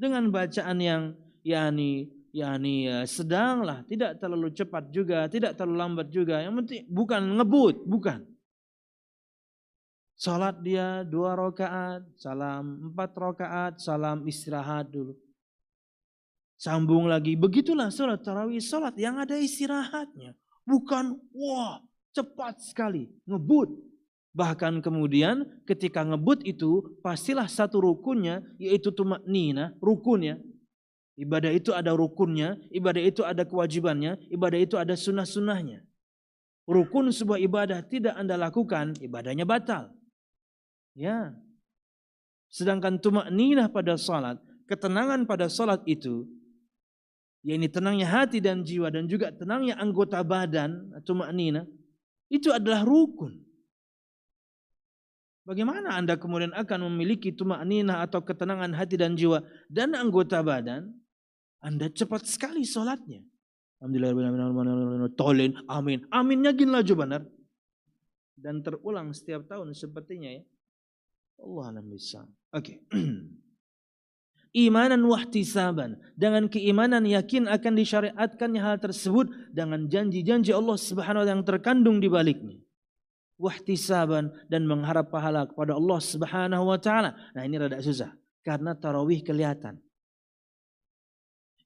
[0.00, 1.02] dengan bacaan yang
[1.44, 6.38] yakni yakni ya, sedanglah, tidak terlalu cepat juga, tidak terlalu lambat juga.
[6.42, 8.20] Yang penting bukan ngebut, bukan.
[10.20, 15.16] Salat dia dua rakaat, salam empat rakaat, salam istirahat dulu.
[16.60, 20.36] Sambung lagi, begitulah salat tarawih, salat yang ada istirahatnya.
[20.68, 21.80] Bukan, wah
[22.12, 23.89] cepat sekali, ngebut.
[24.30, 30.38] Bahkan kemudian ketika ngebut itu pastilah satu rukunnya yaitu tumak nina, rukunnya.
[31.18, 35.84] Ibadah itu ada rukunnya, ibadah itu ada kewajibannya, ibadah itu ada sunnah-sunnahnya.
[36.70, 39.90] Rukun sebuah ibadah tidak anda lakukan, ibadahnya batal.
[40.94, 41.34] Ya.
[42.46, 44.38] Sedangkan tumak nina pada salat,
[44.70, 46.30] ketenangan pada salat itu,
[47.42, 51.66] yakni tenangnya hati dan jiwa dan juga tenangnya anggota badan, tumak nina,
[52.30, 53.49] itu adalah rukun.
[55.50, 60.94] Bagaimana Anda kemudian akan memiliki tumak nina atau ketenangan hati dan jiwa dan anggota badan?
[61.58, 63.18] Anda cepat sekali sholatnya.
[65.18, 66.06] Tolin, amin.
[66.14, 67.26] Aminnya gini laju benar.
[68.38, 70.46] Dan terulang setiap tahun sepertinya ya.
[71.42, 72.22] Allah alam bisa.
[72.54, 72.86] Oke.
[72.86, 73.02] Okay.
[74.70, 75.98] Imanan wahtisaban.
[76.14, 79.50] Dengan keimanan yakin akan disyariatkannya hal tersebut.
[79.50, 82.62] Dengan janji-janji Allah subhanahu wa ta'ala yang terkandung di baliknya
[83.40, 87.16] wahtisaban dan mengharap pahala kepada Allah Subhanahu wa taala.
[87.32, 88.12] Nah, ini rada susah
[88.44, 89.80] karena tarawih kelihatan.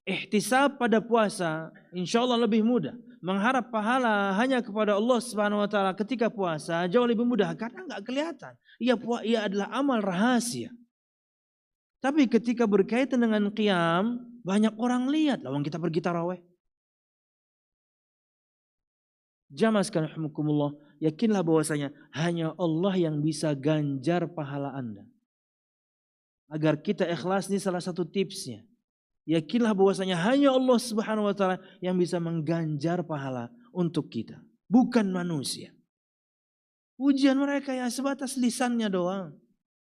[0.07, 2.95] Ihtisab pada puasa insya Allah lebih mudah.
[3.25, 8.03] Mengharap pahala hanya kepada Allah Subhanahu wa taala ketika puasa jauh lebih mudah karena nggak
[8.07, 8.53] kelihatan.
[8.79, 8.95] Ia
[9.27, 10.71] ia adalah amal rahasia.
[12.05, 16.45] Tapi ketika berkaitan dengan qiyam, banyak orang lihat lawan kita pergi tarawih.
[19.49, 20.13] Jamaah sekalian
[21.01, 25.07] yakinlah bahwasanya hanya Allah yang bisa ganjar pahala Anda.
[26.53, 28.63] Agar kita ikhlas ini salah satu tipsnya.
[29.25, 34.37] Yakinlah bahwasanya hanya Allah Subhanahu wa taala yang bisa mengganjar pahala untuk kita,
[34.69, 35.73] bukan manusia.
[37.01, 39.35] Ujian mereka ya sebatas lisannya doang.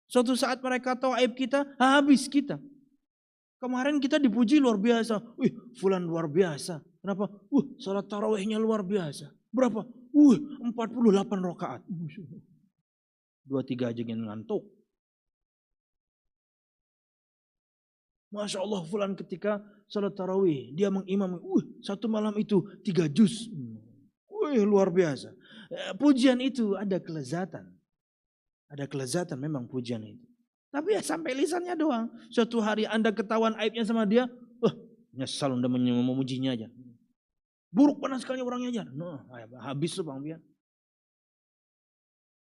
[0.08, 2.58] Suatu saat mereka tahu aib kita, habis kita.
[3.60, 5.22] Kemarin kita dipuji luar biasa.
[5.42, 6.82] Wih, fulan luar biasa.
[7.02, 7.30] Kenapa?
[7.50, 9.30] Uh, salat tarawihnya luar biasa.
[9.50, 9.86] Berapa?
[10.16, 11.84] Uh, 48 rakaat.
[13.44, 14.64] Dua tiga aja yang ngantuk.
[18.32, 19.60] Masya Allah fulan ketika
[19.92, 20.72] salat tarawih.
[20.72, 21.36] Dia mengimam.
[21.44, 23.52] Uh, satu malam itu tiga juz.
[24.32, 25.36] Wih luar biasa.
[25.68, 27.68] Eh, pujian itu ada kelezatan.
[28.72, 30.24] Ada kelezatan memang pujian itu.
[30.72, 32.08] Tapi ya sampai lisannya doang.
[32.32, 34.32] Suatu hari anda ketahuan aibnya sama dia.
[34.64, 34.76] Wah
[35.16, 36.68] nyesal anda memujinya aja.
[37.76, 38.84] Buruk panas sekali orangnya aja.
[38.96, 39.20] Nah,
[39.68, 40.40] habis tuh Bang Bian.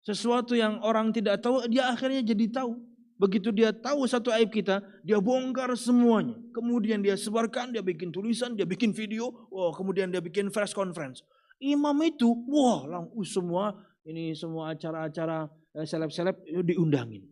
[0.00, 2.72] Sesuatu yang orang tidak tahu, dia akhirnya jadi tahu.
[3.20, 6.40] Begitu dia tahu satu aib kita, dia bongkar semuanya.
[6.56, 11.20] Kemudian dia sebarkan, dia bikin tulisan, dia bikin video, wah, kemudian dia bikin press conference.
[11.60, 13.76] Imam itu, wah, langsung semua
[14.08, 17.28] ini semua acara-acara eh, seleb-seleb diundangin.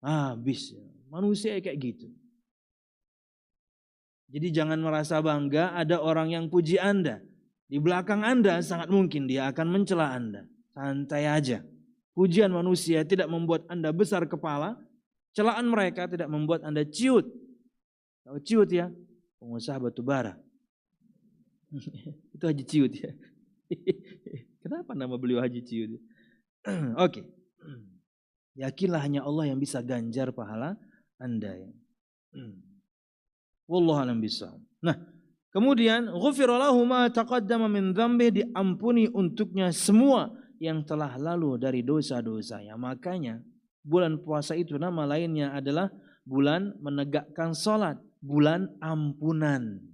[0.00, 0.72] Habis.
[1.12, 2.08] Manusia kayak gitu.
[4.28, 7.24] Jadi jangan merasa bangga ada orang yang puji Anda.
[7.68, 10.44] Di belakang Anda sangat mungkin dia akan mencela Anda.
[10.76, 11.64] Santai aja.
[12.12, 14.76] Pujian manusia tidak membuat Anda besar kepala.
[15.32, 17.24] Celaan mereka tidak membuat Anda ciut.
[18.28, 18.92] Tahu ciut ya?
[19.40, 20.36] Pengusaha batu bara.
[22.34, 23.12] Itu Haji Ciut ya.
[24.64, 25.90] Kenapa nama beliau Haji Ciut?
[27.04, 27.24] Oke.
[28.60, 30.74] Yakinlah hanya Allah yang bisa ganjar pahala
[31.20, 31.70] Anda ya.
[33.68, 34.18] Wallahu alam.
[34.80, 34.96] Nah,
[35.52, 42.80] kemudian ghufira lahu ma taqaddama min dzambi diampuni untuknya semua yang telah lalu dari dosa-dosanya.
[42.80, 43.44] Makanya
[43.84, 45.92] bulan puasa itu nama lainnya adalah
[46.24, 49.84] bulan menegakkan salat, bulan ampunan.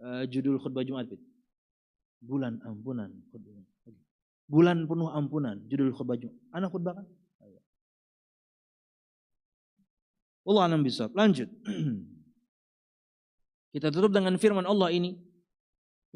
[0.00, 1.08] Uh, judul khutbah Jumat.
[2.24, 3.12] Bulan ampunan.
[4.48, 5.60] Bulan penuh ampunan.
[5.68, 6.36] Judul khutbah Jumat.
[6.56, 7.06] Anak khutbah kan?
[10.46, 11.12] Allah alam bisawab.
[11.12, 11.50] Lanjut.
[13.74, 15.18] Kita tutup dengan firman Allah ini.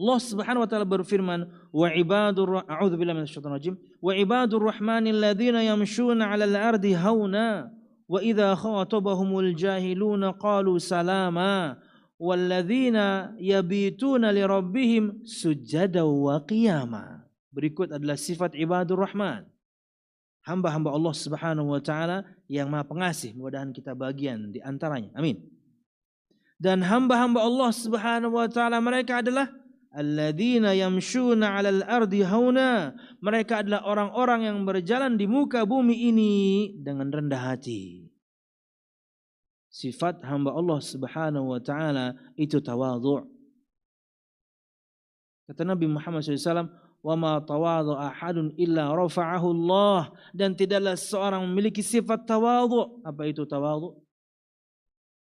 [0.00, 3.74] Allah Subhanahu wa taala berfirman, "Wa ibadur a'udzu billahi minasyaitonir rajim.
[4.00, 7.68] Wa ibadur rahmanil ladzina yamshuna 'alal ardi hauna
[8.08, 11.76] wa idza khatabahumul jahiluna qalu salama."
[12.20, 17.24] walladzina yabituna li rabbihim sujada wa qiyama.
[17.48, 19.48] Berikut adalah sifat ibadur rahman.
[20.44, 25.14] Hamba-hamba Allah Subhanahu wa taala yang Maha Pengasih, mudah-mudahan kita bagian di antaranya.
[25.14, 25.38] Amin.
[26.58, 29.48] Dan hamba-hamba Allah Subhanahu wa taala mereka adalah
[29.94, 32.98] alladzina yamshuna 'alal ardi hauna.
[33.22, 36.34] Mereka adalah orang-orang yang berjalan di muka bumi ini
[36.82, 38.10] dengan rendah hati
[39.70, 43.22] sifat hamba Allah Subhanahu wa taala itu tawadhu.
[45.46, 46.66] Kata Nabi Muhammad SAW,
[47.00, 53.02] "Wa ma tawadhu ahadun illa rafa'ahu Allah." Dan tidaklah seorang memiliki sifat tawadhu.
[53.04, 53.96] Apa itu tawadhu?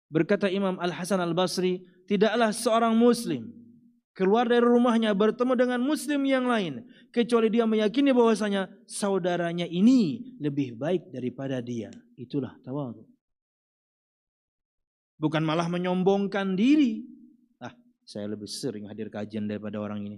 [0.08, 3.52] Berkata Imam Al Hasan Al Basri, tidaklah seorang muslim
[4.18, 6.82] keluar dari rumahnya bertemu dengan muslim yang lain
[7.14, 11.94] kecuali dia meyakini bahwasanya saudaranya ini lebih baik daripada dia.
[12.18, 13.06] Itulah tawadhu.
[15.22, 17.06] Bukan malah menyombongkan diri.
[17.62, 20.18] Ah, saya lebih sering hadir kajian daripada orang ini.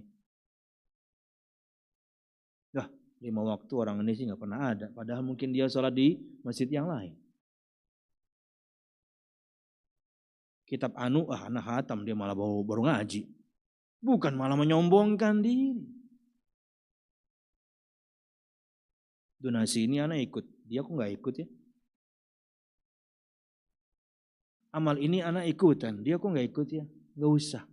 [3.19, 4.87] Lima waktu orang ini sih nggak pernah ada.
[4.91, 7.15] Padahal mungkin dia sholat di masjid yang lain.
[10.63, 13.25] Kitab Anu, ah anak hatam dia malah baru, baru ngaji.
[13.99, 15.83] Bukan malah menyombongkan diri.
[19.39, 21.47] Donasi ini anak ikut, dia kok nggak ikut ya?
[24.73, 26.01] amal ini anak ikutan.
[26.05, 26.85] Dia kok nggak ikut ya?
[27.17, 27.63] Nggak usah.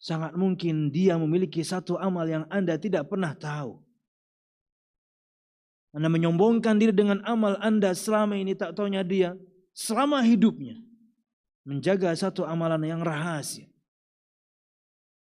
[0.00, 3.76] Sangat mungkin dia memiliki satu amal yang Anda tidak pernah tahu.
[5.92, 9.36] Anda menyombongkan diri dengan amal Anda selama ini tak taunya dia.
[9.76, 10.80] Selama hidupnya.
[11.68, 13.68] Menjaga satu amalan yang rahasia.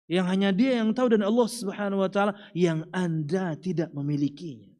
[0.08, 4.72] Yang hanya dia yang tahu dan Allah subhanahu wa ta'ala yang Anda tidak memilikinya.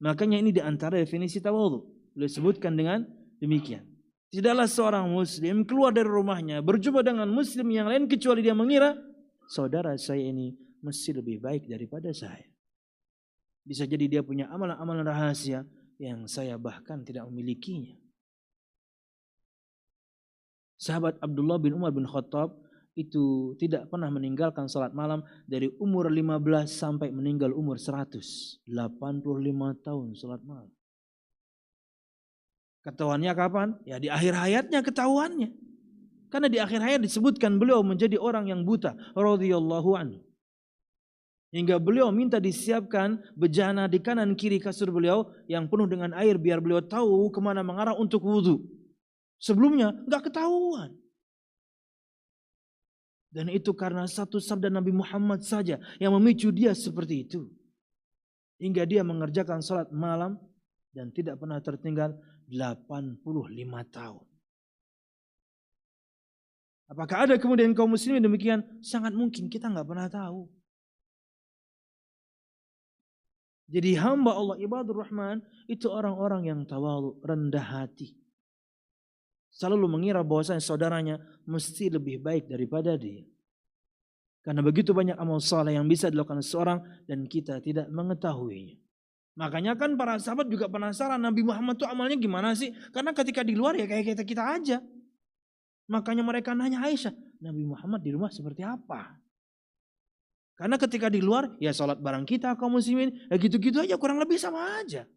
[0.00, 1.84] Makanya ini di antara definisi tawadhu.
[2.16, 3.04] Beliau sebutkan dengan
[3.36, 3.89] demikian.
[4.30, 8.94] Tidaklah seorang muslim keluar dari rumahnya berjumpa dengan muslim yang lain kecuali dia mengira
[9.50, 10.54] saudara saya ini
[10.86, 12.46] mesti lebih baik daripada saya.
[13.66, 15.66] Bisa jadi dia punya amalan-amalan rahasia
[15.98, 17.98] yang saya bahkan tidak memilikinya.
[20.80, 22.56] Sahabat Abdullah bin Umar bin Khattab
[22.96, 28.64] itu tidak pernah meninggalkan salat malam dari umur 15 sampai meninggal umur 100.
[28.64, 30.72] 85 tahun salat malam.
[32.80, 33.68] Ketahuannya kapan?
[33.84, 35.52] Ya di akhir hayatnya ketahuannya.
[36.30, 38.96] Karena di akhir hayat disebutkan beliau menjadi orang yang buta.
[39.18, 40.20] radhiyallahu anhu.
[41.50, 46.62] Hingga beliau minta disiapkan bejana di kanan kiri kasur beliau yang penuh dengan air biar
[46.62, 48.62] beliau tahu ke mana mengarah untuk wudhu.
[49.42, 50.94] Sebelumnya nggak ketahuan.
[53.34, 57.50] Dan itu karena satu sabda Nabi Muhammad saja yang memicu dia seperti itu.
[58.62, 60.38] Hingga dia mengerjakan sholat malam
[60.94, 62.14] dan tidak pernah tertinggal
[62.50, 63.22] 85
[63.94, 64.26] tahun.
[66.90, 68.66] Apakah ada kemudian kaum muslimin demikian?
[68.82, 70.50] Sangat mungkin kita nggak pernah tahu.
[73.70, 75.38] Jadi hamba Allah ibadur rahman
[75.70, 78.18] itu orang-orang yang tawalu, rendah hati.
[79.54, 83.22] Selalu mengira bahwasanya saudaranya mesti lebih baik daripada dia.
[84.42, 88.74] Karena begitu banyak amal saleh yang bisa dilakukan seorang dan kita tidak mengetahuinya.
[89.40, 92.76] Makanya kan para sahabat juga penasaran Nabi Muhammad itu amalnya gimana sih?
[92.92, 94.84] Karena ketika di luar ya kayak kita kita aja.
[95.88, 99.16] Makanya mereka nanya Aisyah, Nabi Muhammad di rumah seperti apa?
[100.60, 104.36] Karena ketika di luar ya sholat bareng kita kaum muslimin, ya gitu-gitu aja kurang lebih
[104.36, 105.08] sama aja.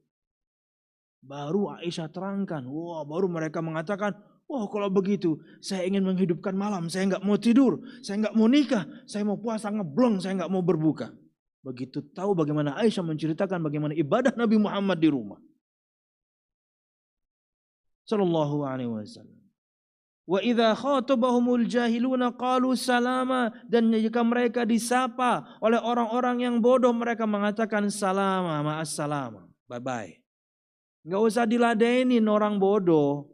[1.19, 4.15] Baru Aisyah terangkan, wah baru mereka mengatakan,
[4.47, 8.87] wah kalau begitu saya ingin menghidupkan malam, saya nggak mau tidur, saya nggak mau nikah,
[9.03, 11.11] saya mau puasa ngeblong, saya nggak mau berbuka.
[11.63, 15.39] Begitu tahu bagaimana Aisyah menceritakan bagaimana ibadah Nabi Muhammad di rumah.
[18.03, 19.39] Sallallahu alaihi wasallam.
[20.27, 27.23] Wa idza khatabahumul jahiluna qalu salama dan jika mereka disapa oleh orang-orang yang bodoh mereka
[27.23, 29.47] mengatakan salama ma'as salama.
[29.67, 30.11] Bye bye.
[31.03, 33.31] Enggak usah diladenin orang bodoh.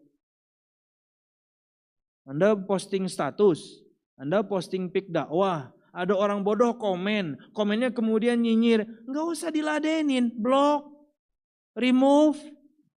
[2.30, 3.82] Anda posting status,
[4.14, 10.86] Anda posting pik dakwah, ada orang bodoh komen, komennya kemudian nyinyir, nggak usah diladenin, blok,
[11.78, 12.38] remove,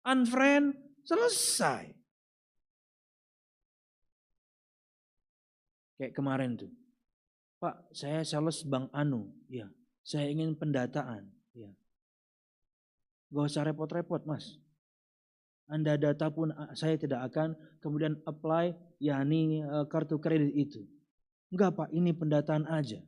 [0.03, 0.75] unfriend,
[1.07, 1.93] selesai.
[6.01, 6.73] Kayak kemarin tuh,
[7.61, 9.69] Pak, saya sales Bang Anu, ya,
[10.01, 11.69] saya ingin pendataan, ya.
[13.31, 14.59] Gak usah repot-repot, Mas.
[15.71, 20.83] Anda data pun saya tidak akan kemudian apply yakni uh, kartu kredit itu.
[21.51, 23.03] Enggak Pak, ini pendataan aja.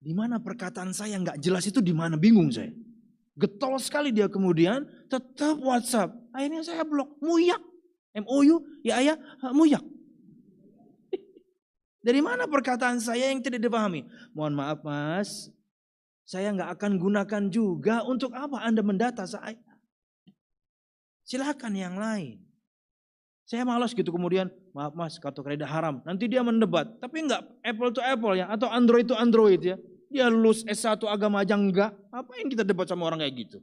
[0.00, 2.72] Di mana perkataan saya nggak jelas itu di mana bingung saya.
[3.36, 6.12] Getol sekali dia kemudian tetap WhatsApp.
[6.36, 7.60] Akhirnya saya blok, muyak.
[8.10, 9.16] MOU, ya ayah,
[9.56, 9.80] muyak.
[12.06, 14.04] Dari mana perkataan saya yang tidak dipahami?
[14.36, 15.48] Mohon maaf mas,
[16.26, 19.56] saya nggak akan gunakan juga untuk apa Anda mendata saya.
[21.24, 22.49] Silakan yang lain.
[23.50, 25.98] Saya malas gitu kemudian, maaf mas, kartu kredit haram.
[26.06, 29.74] Nanti dia mendebat, tapi enggak apple to apple ya, atau android to android ya.
[30.06, 31.90] Dia lulus S1 agama aja enggak.
[32.14, 33.58] Apa yang kita debat sama orang kayak gitu?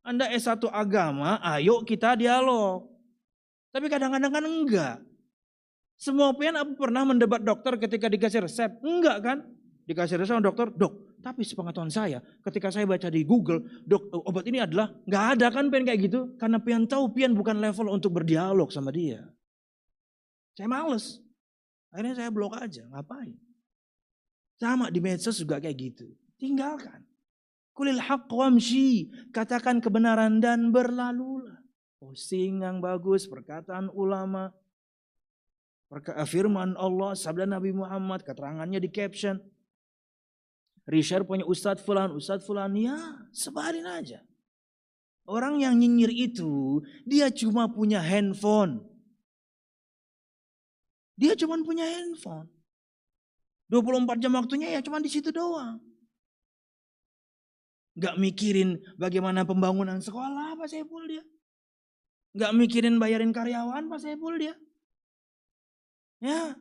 [0.00, 2.88] Anda S1 agama, ayo kita dialog.
[3.76, 4.96] Tapi kadang-kadang kan enggak.
[6.00, 8.72] Semua pian pernah mendebat dokter ketika dikasih resep?
[8.80, 9.38] Enggak kan?
[9.84, 11.05] Dikasih resep sama dokter, dok.
[11.26, 15.66] Tapi sepengetahuan saya, ketika saya baca di Google, dok obat ini adalah nggak ada kan
[15.66, 16.38] pian kayak gitu?
[16.38, 19.26] Karena pian tahu pian bukan level untuk berdialog sama dia.
[20.54, 21.18] Saya males.
[21.90, 23.34] Akhirnya saya blok aja, ngapain?
[24.54, 26.06] Sama di medsos juga kayak gitu.
[26.38, 27.02] Tinggalkan.
[27.74, 29.10] Kulil haq wamshi.
[29.34, 31.58] Katakan kebenaran dan berlalulah.
[31.98, 34.54] Posting yang bagus, perkataan ulama,
[36.30, 39.42] firman Allah, sabda Nabi Muhammad, keterangannya di caption.
[40.86, 42.94] Reshare punya Ustadz Fulan, Ustadz Fulan, ya
[43.34, 44.22] sebarin aja.
[45.26, 48.86] Orang yang nyinyir itu, dia cuma punya handphone.
[51.18, 52.46] Dia cuma punya handphone.
[53.66, 55.82] 24 jam waktunya ya cuma di situ doang.
[57.98, 61.24] Gak mikirin bagaimana pembangunan sekolah Pak Saiful dia.
[62.38, 64.54] Gak mikirin bayarin karyawan Pak Saiful dia.
[66.22, 66.54] Ya.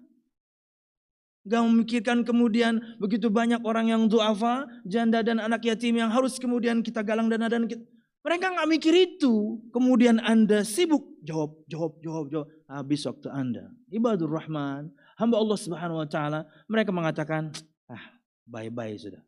[1.45, 6.81] Gak memikirkan kemudian begitu banyak orang yang duafa, janda dan anak yatim yang harus kemudian
[6.81, 7.85] kita galang dana dan kita,
[8.25, 9.61] mereka nggak mikir itu.
[9.69, 12.47] Kemudian Anda sibuk jawab, jawab, jawab, jawab.
[12.65, 13.69] Habis waktu Anda.
[13.93, 14.89] Ibadur Rahman,
[15.21, 17.53] hamba Allah Subhanahu wa taala, mereka mengatakan,
[17.85, 18.17] "Ah,
[18.49, 19.21] bye-bye sudah."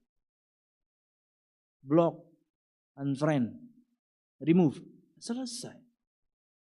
[1.85, 2.25] Block,
[2.97, 3.53] unfriend,
[4.41, 4.81] remove.
[5.21, 5.77] Selesai.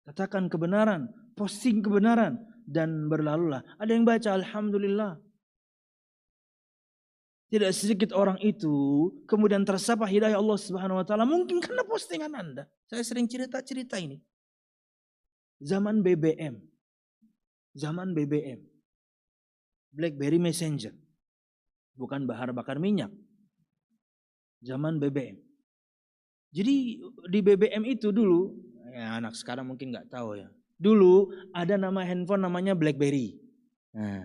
[0.04, 2.36] Katakan kebenaran, posting kebenaran,
[2.68, 3.64] dan berlalulah.
[3.80, 5.16] Ada yang baca Alhamdulillah.
[7.46, 8.74] Tidak sedikit orang itu
[9.30, 12.66] kemudian tersapa hidayah Allah Subhanahu wa taala mungkin karena postingan Anda.
[12.90, 14.18] Saya sering cerita-cerita ini.
[15.62, 16.58] Zaman BBM.
[17.78, 18.60] Zaman BBM.
[19.94, 20.90] BlackBerry Messenger.
[21.94, 23.14] Bukan bahar bakar minyak.
[24.66, 25.38] Zaman BBM.
[26.50, 26.98] Jadi
[27.30, 28.58] di BBM itu dulu,
[28.90, 30.50] ya anak sekarang mungkin nggak tahu ya.
[30.76, 33.38] Dulu ada nama handphone namanya BlackBerry.
[33.94, 34.24] Nah,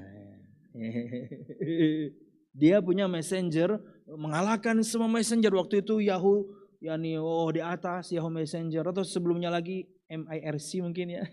[2.51, 8.81] dia punya messenger mengalahkan semua messenger waktu itu Yahoo yakni oh di atas Yahoo Messenger
[8.89, 11.23] atau sebelumnya lagi MIRC mungkin ya.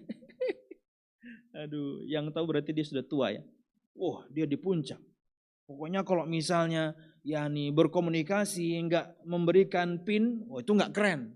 [1.64, 3.42] Aduh, yang tahu berarti dia sudah tua ya.
[3.96, 5.00] Wah, dia di puncak.
[5.66, 6.94] Pokoknya kalau misalnya
[7.26, 11.34] yakni berkomunikasi enggak memberikan pin, oh itu enggak keren.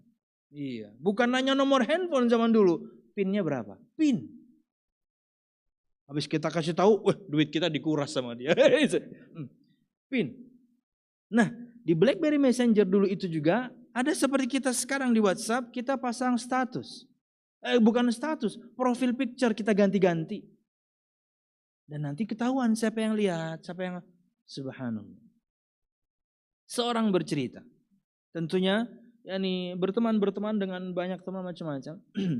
[0.53, 2.85] Iya, bukan nanya nomor handphone zaman dulu,
[3.16, 3.80] pinnya berapa?
[3.97, 4.28] Pin.
[6.07, 8.53] Habis kita kasih tahu, wah duit kita dikuras sama dia.
[10.13, 10.37] Pin.
[11.33, 11.49] Nah,
[11.81, 17.09] di BlackBerry Messenger dulu itu juga ada seperti kita sekarang di WhatsApp, kita pasang status.
[17.65, 20.45] Eh, bukan status, profil picture kita ganti-ganti.
[21.89, 23.97] Dan nanti ketahuan siapa yang lihat, siapa yang
[24.45, 25.21] subhanallah.
[26.67, 27.65] Seorang bercerita.
[28.33, 28.89] Tentunya
[29.23, 31.95] yakni berteman-berteman dengan banyak teman macam-macam.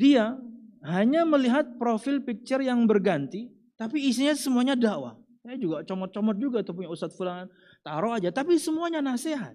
[0.00, 0.34] Dia
[0.82, 5.18] hanya melihat profil picture yang berganti, tapi isinya semuanya dakwah.
[5.44, 7.52] Saya juga comot-comot juga tuh punya Ustadz Fulan,
[7.84, 9.52] taruh aja, tapi semuanya nasihat.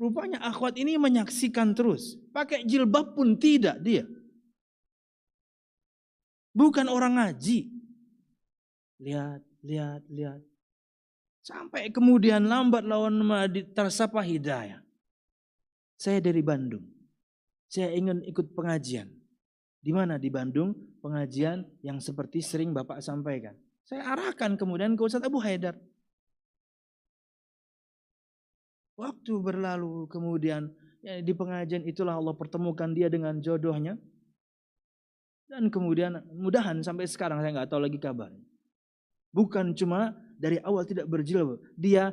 [0.00, 2.16] Rupanya akhwat ini menyaksikan terus.
[2.32, 4.08] Pakai jilbab pun tidak dia.
[6.56, 7.70] Bukan orang ngaji.
[9.04, 10.40] Lihat, lihat, lihat.
[11.44, 13.20] Sampai kemudian lambat lawan
[13.76, 14.80] tersapa hidayah.
[16.00, 16.94] Saya dari Bandung
[17.74, 19.10] saya ingin ikut pengajian.
[19.84, 20.72] Di mana di Bandung
[21.04, 23.52] pengajian yang seperti sering Bapak sampaikan.
[23.84, 25.76] Saya arahkan kemudian ke Ustadz Abu Haidar.
[28.96, 30.72] Waktu berlalu kemudian
[31.04, 34.00] ya, di pengajian itulah Allah pertemukan dia dengan jodohnya.
[35.44, 38.32] Dan kemudian mudahan sampai sekarang saya nggak tahu lagi kabar.
[39.36, 41.60] Bukan cuma dari awal tidak berjilbab.
[41.76, 42.08] Dia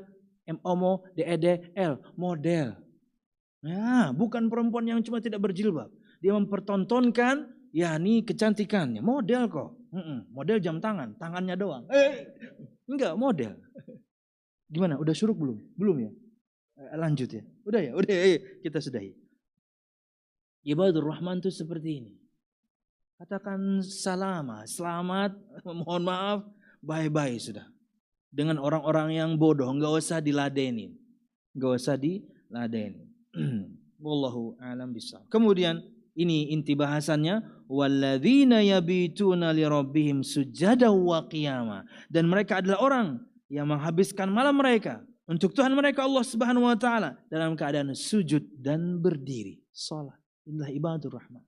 [0.52, 2.76] MOMO, DEDL, model.
[3.64, 5.88] Nah, bukan perempuan yang cuma tidak berjilbab.
[6.20, 9.02] Dia mempertontonkan yakni kecantikannya.
[9.04, 9.70] Model kok.
[10.32, 11.84] model jam tangan, tangannya doang.
[11.92, 12.24] Eh,
[12.88, 13.60] enggak, model.
[14.72, 14.96] Gimana?
[14.96, 15.60] Udah suruh belum?
[15.76, 16.12] Belum ya?
[16.80, 17.44] Eh, lanjut ya.
[17.68, 19.12] Udah ya, udah ya, kita sudahi.
[20.64, 22.14] Ibadur Rahman itu seperti ini.
[23.20, 25.36] Katakan salama, selamat,
[25.84, 26.40] mohon maaf,
[26.80, 27.68] bye-bye sudah.
[28.32, 30.96] Dengan orang-orang yang bodoh, nggak usah diladenin.
[31.52, 33.12] Nggak usah diladenin.
[34.02, 35.22] Wallahu alam bisa.
[35.28, 35.84] Kemudian
[36.18, 41.88] ini inti bahasannya walladzina yabituna li rabbihim sujada wa qiyama.
[42.12, 43.08] Dan mereka adalah orang
[43.48, 49.00] yang menghabiskan malam mereka untuk Tuhan mereka Allah Subhanahu wa taala dalam keadaan sujud dan
[49.00, 49.64] berdiri.
[49.72, 50.20] Salat.
[50.44, 51.46] Inilah ibadur rahman.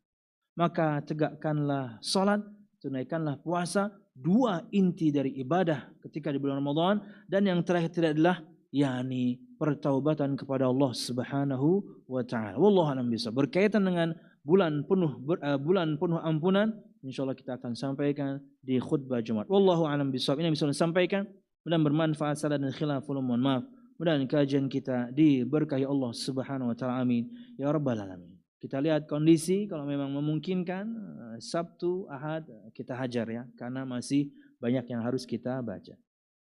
[0.56, 2.40] Maka tegakkanlah salat,
[2.80, 7.04] tunaikanlah puasa, dua inti dari ibadah ketika di bulan Ramadan.
[7.28, 8.40] Dan yang terakhir tidak adalah
[8.72, 12.56] yakni pertaubatan kepada Allah Subhanahu wa taala.
[12.56, 13.36] Wallahu a'lam bisa.
[13.36, 14.14] Berkaitan dengan
[14.44, 16.70] bulan penuh uh, bulan penuh ampunan,
[17.02, 19.48] insyaallah kita akan sampaikan di khutbah Jumat.
[19.48, 20.36] Wallahu a'lam bisa.
[20.36, 21.26] Ini bisa disampaikan
[21.64, 23.64] mudah bermanfaat salah dan khilaf mohon maaf.
[23.96, 27.00] Mudah kajian kita diberkahi Allah Subhanahu wa taala.
[27.00, 27.32] Amin.
[27.56, 28.36] Ya rabbal alamin.
[28.60, 30.86] Kita lihat kondisi kalau memang memungkinkan
[31.36, 35.96] eh, Sabtu, Ahad kita hajar ya karena masih banyak yang harus kita baca.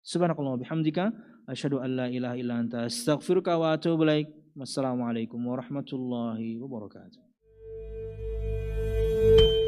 [0.03, 1.11] Subhanakallah bihamdika
[1.47, 4.27] asyhadu an la ilaha illa anta astaghfiruka wa atubu ilaik.
[4.51, 7.30] Wassalamualaikum warahmatullahi wabarakatuh.
[9.31, 9.60] Thank you.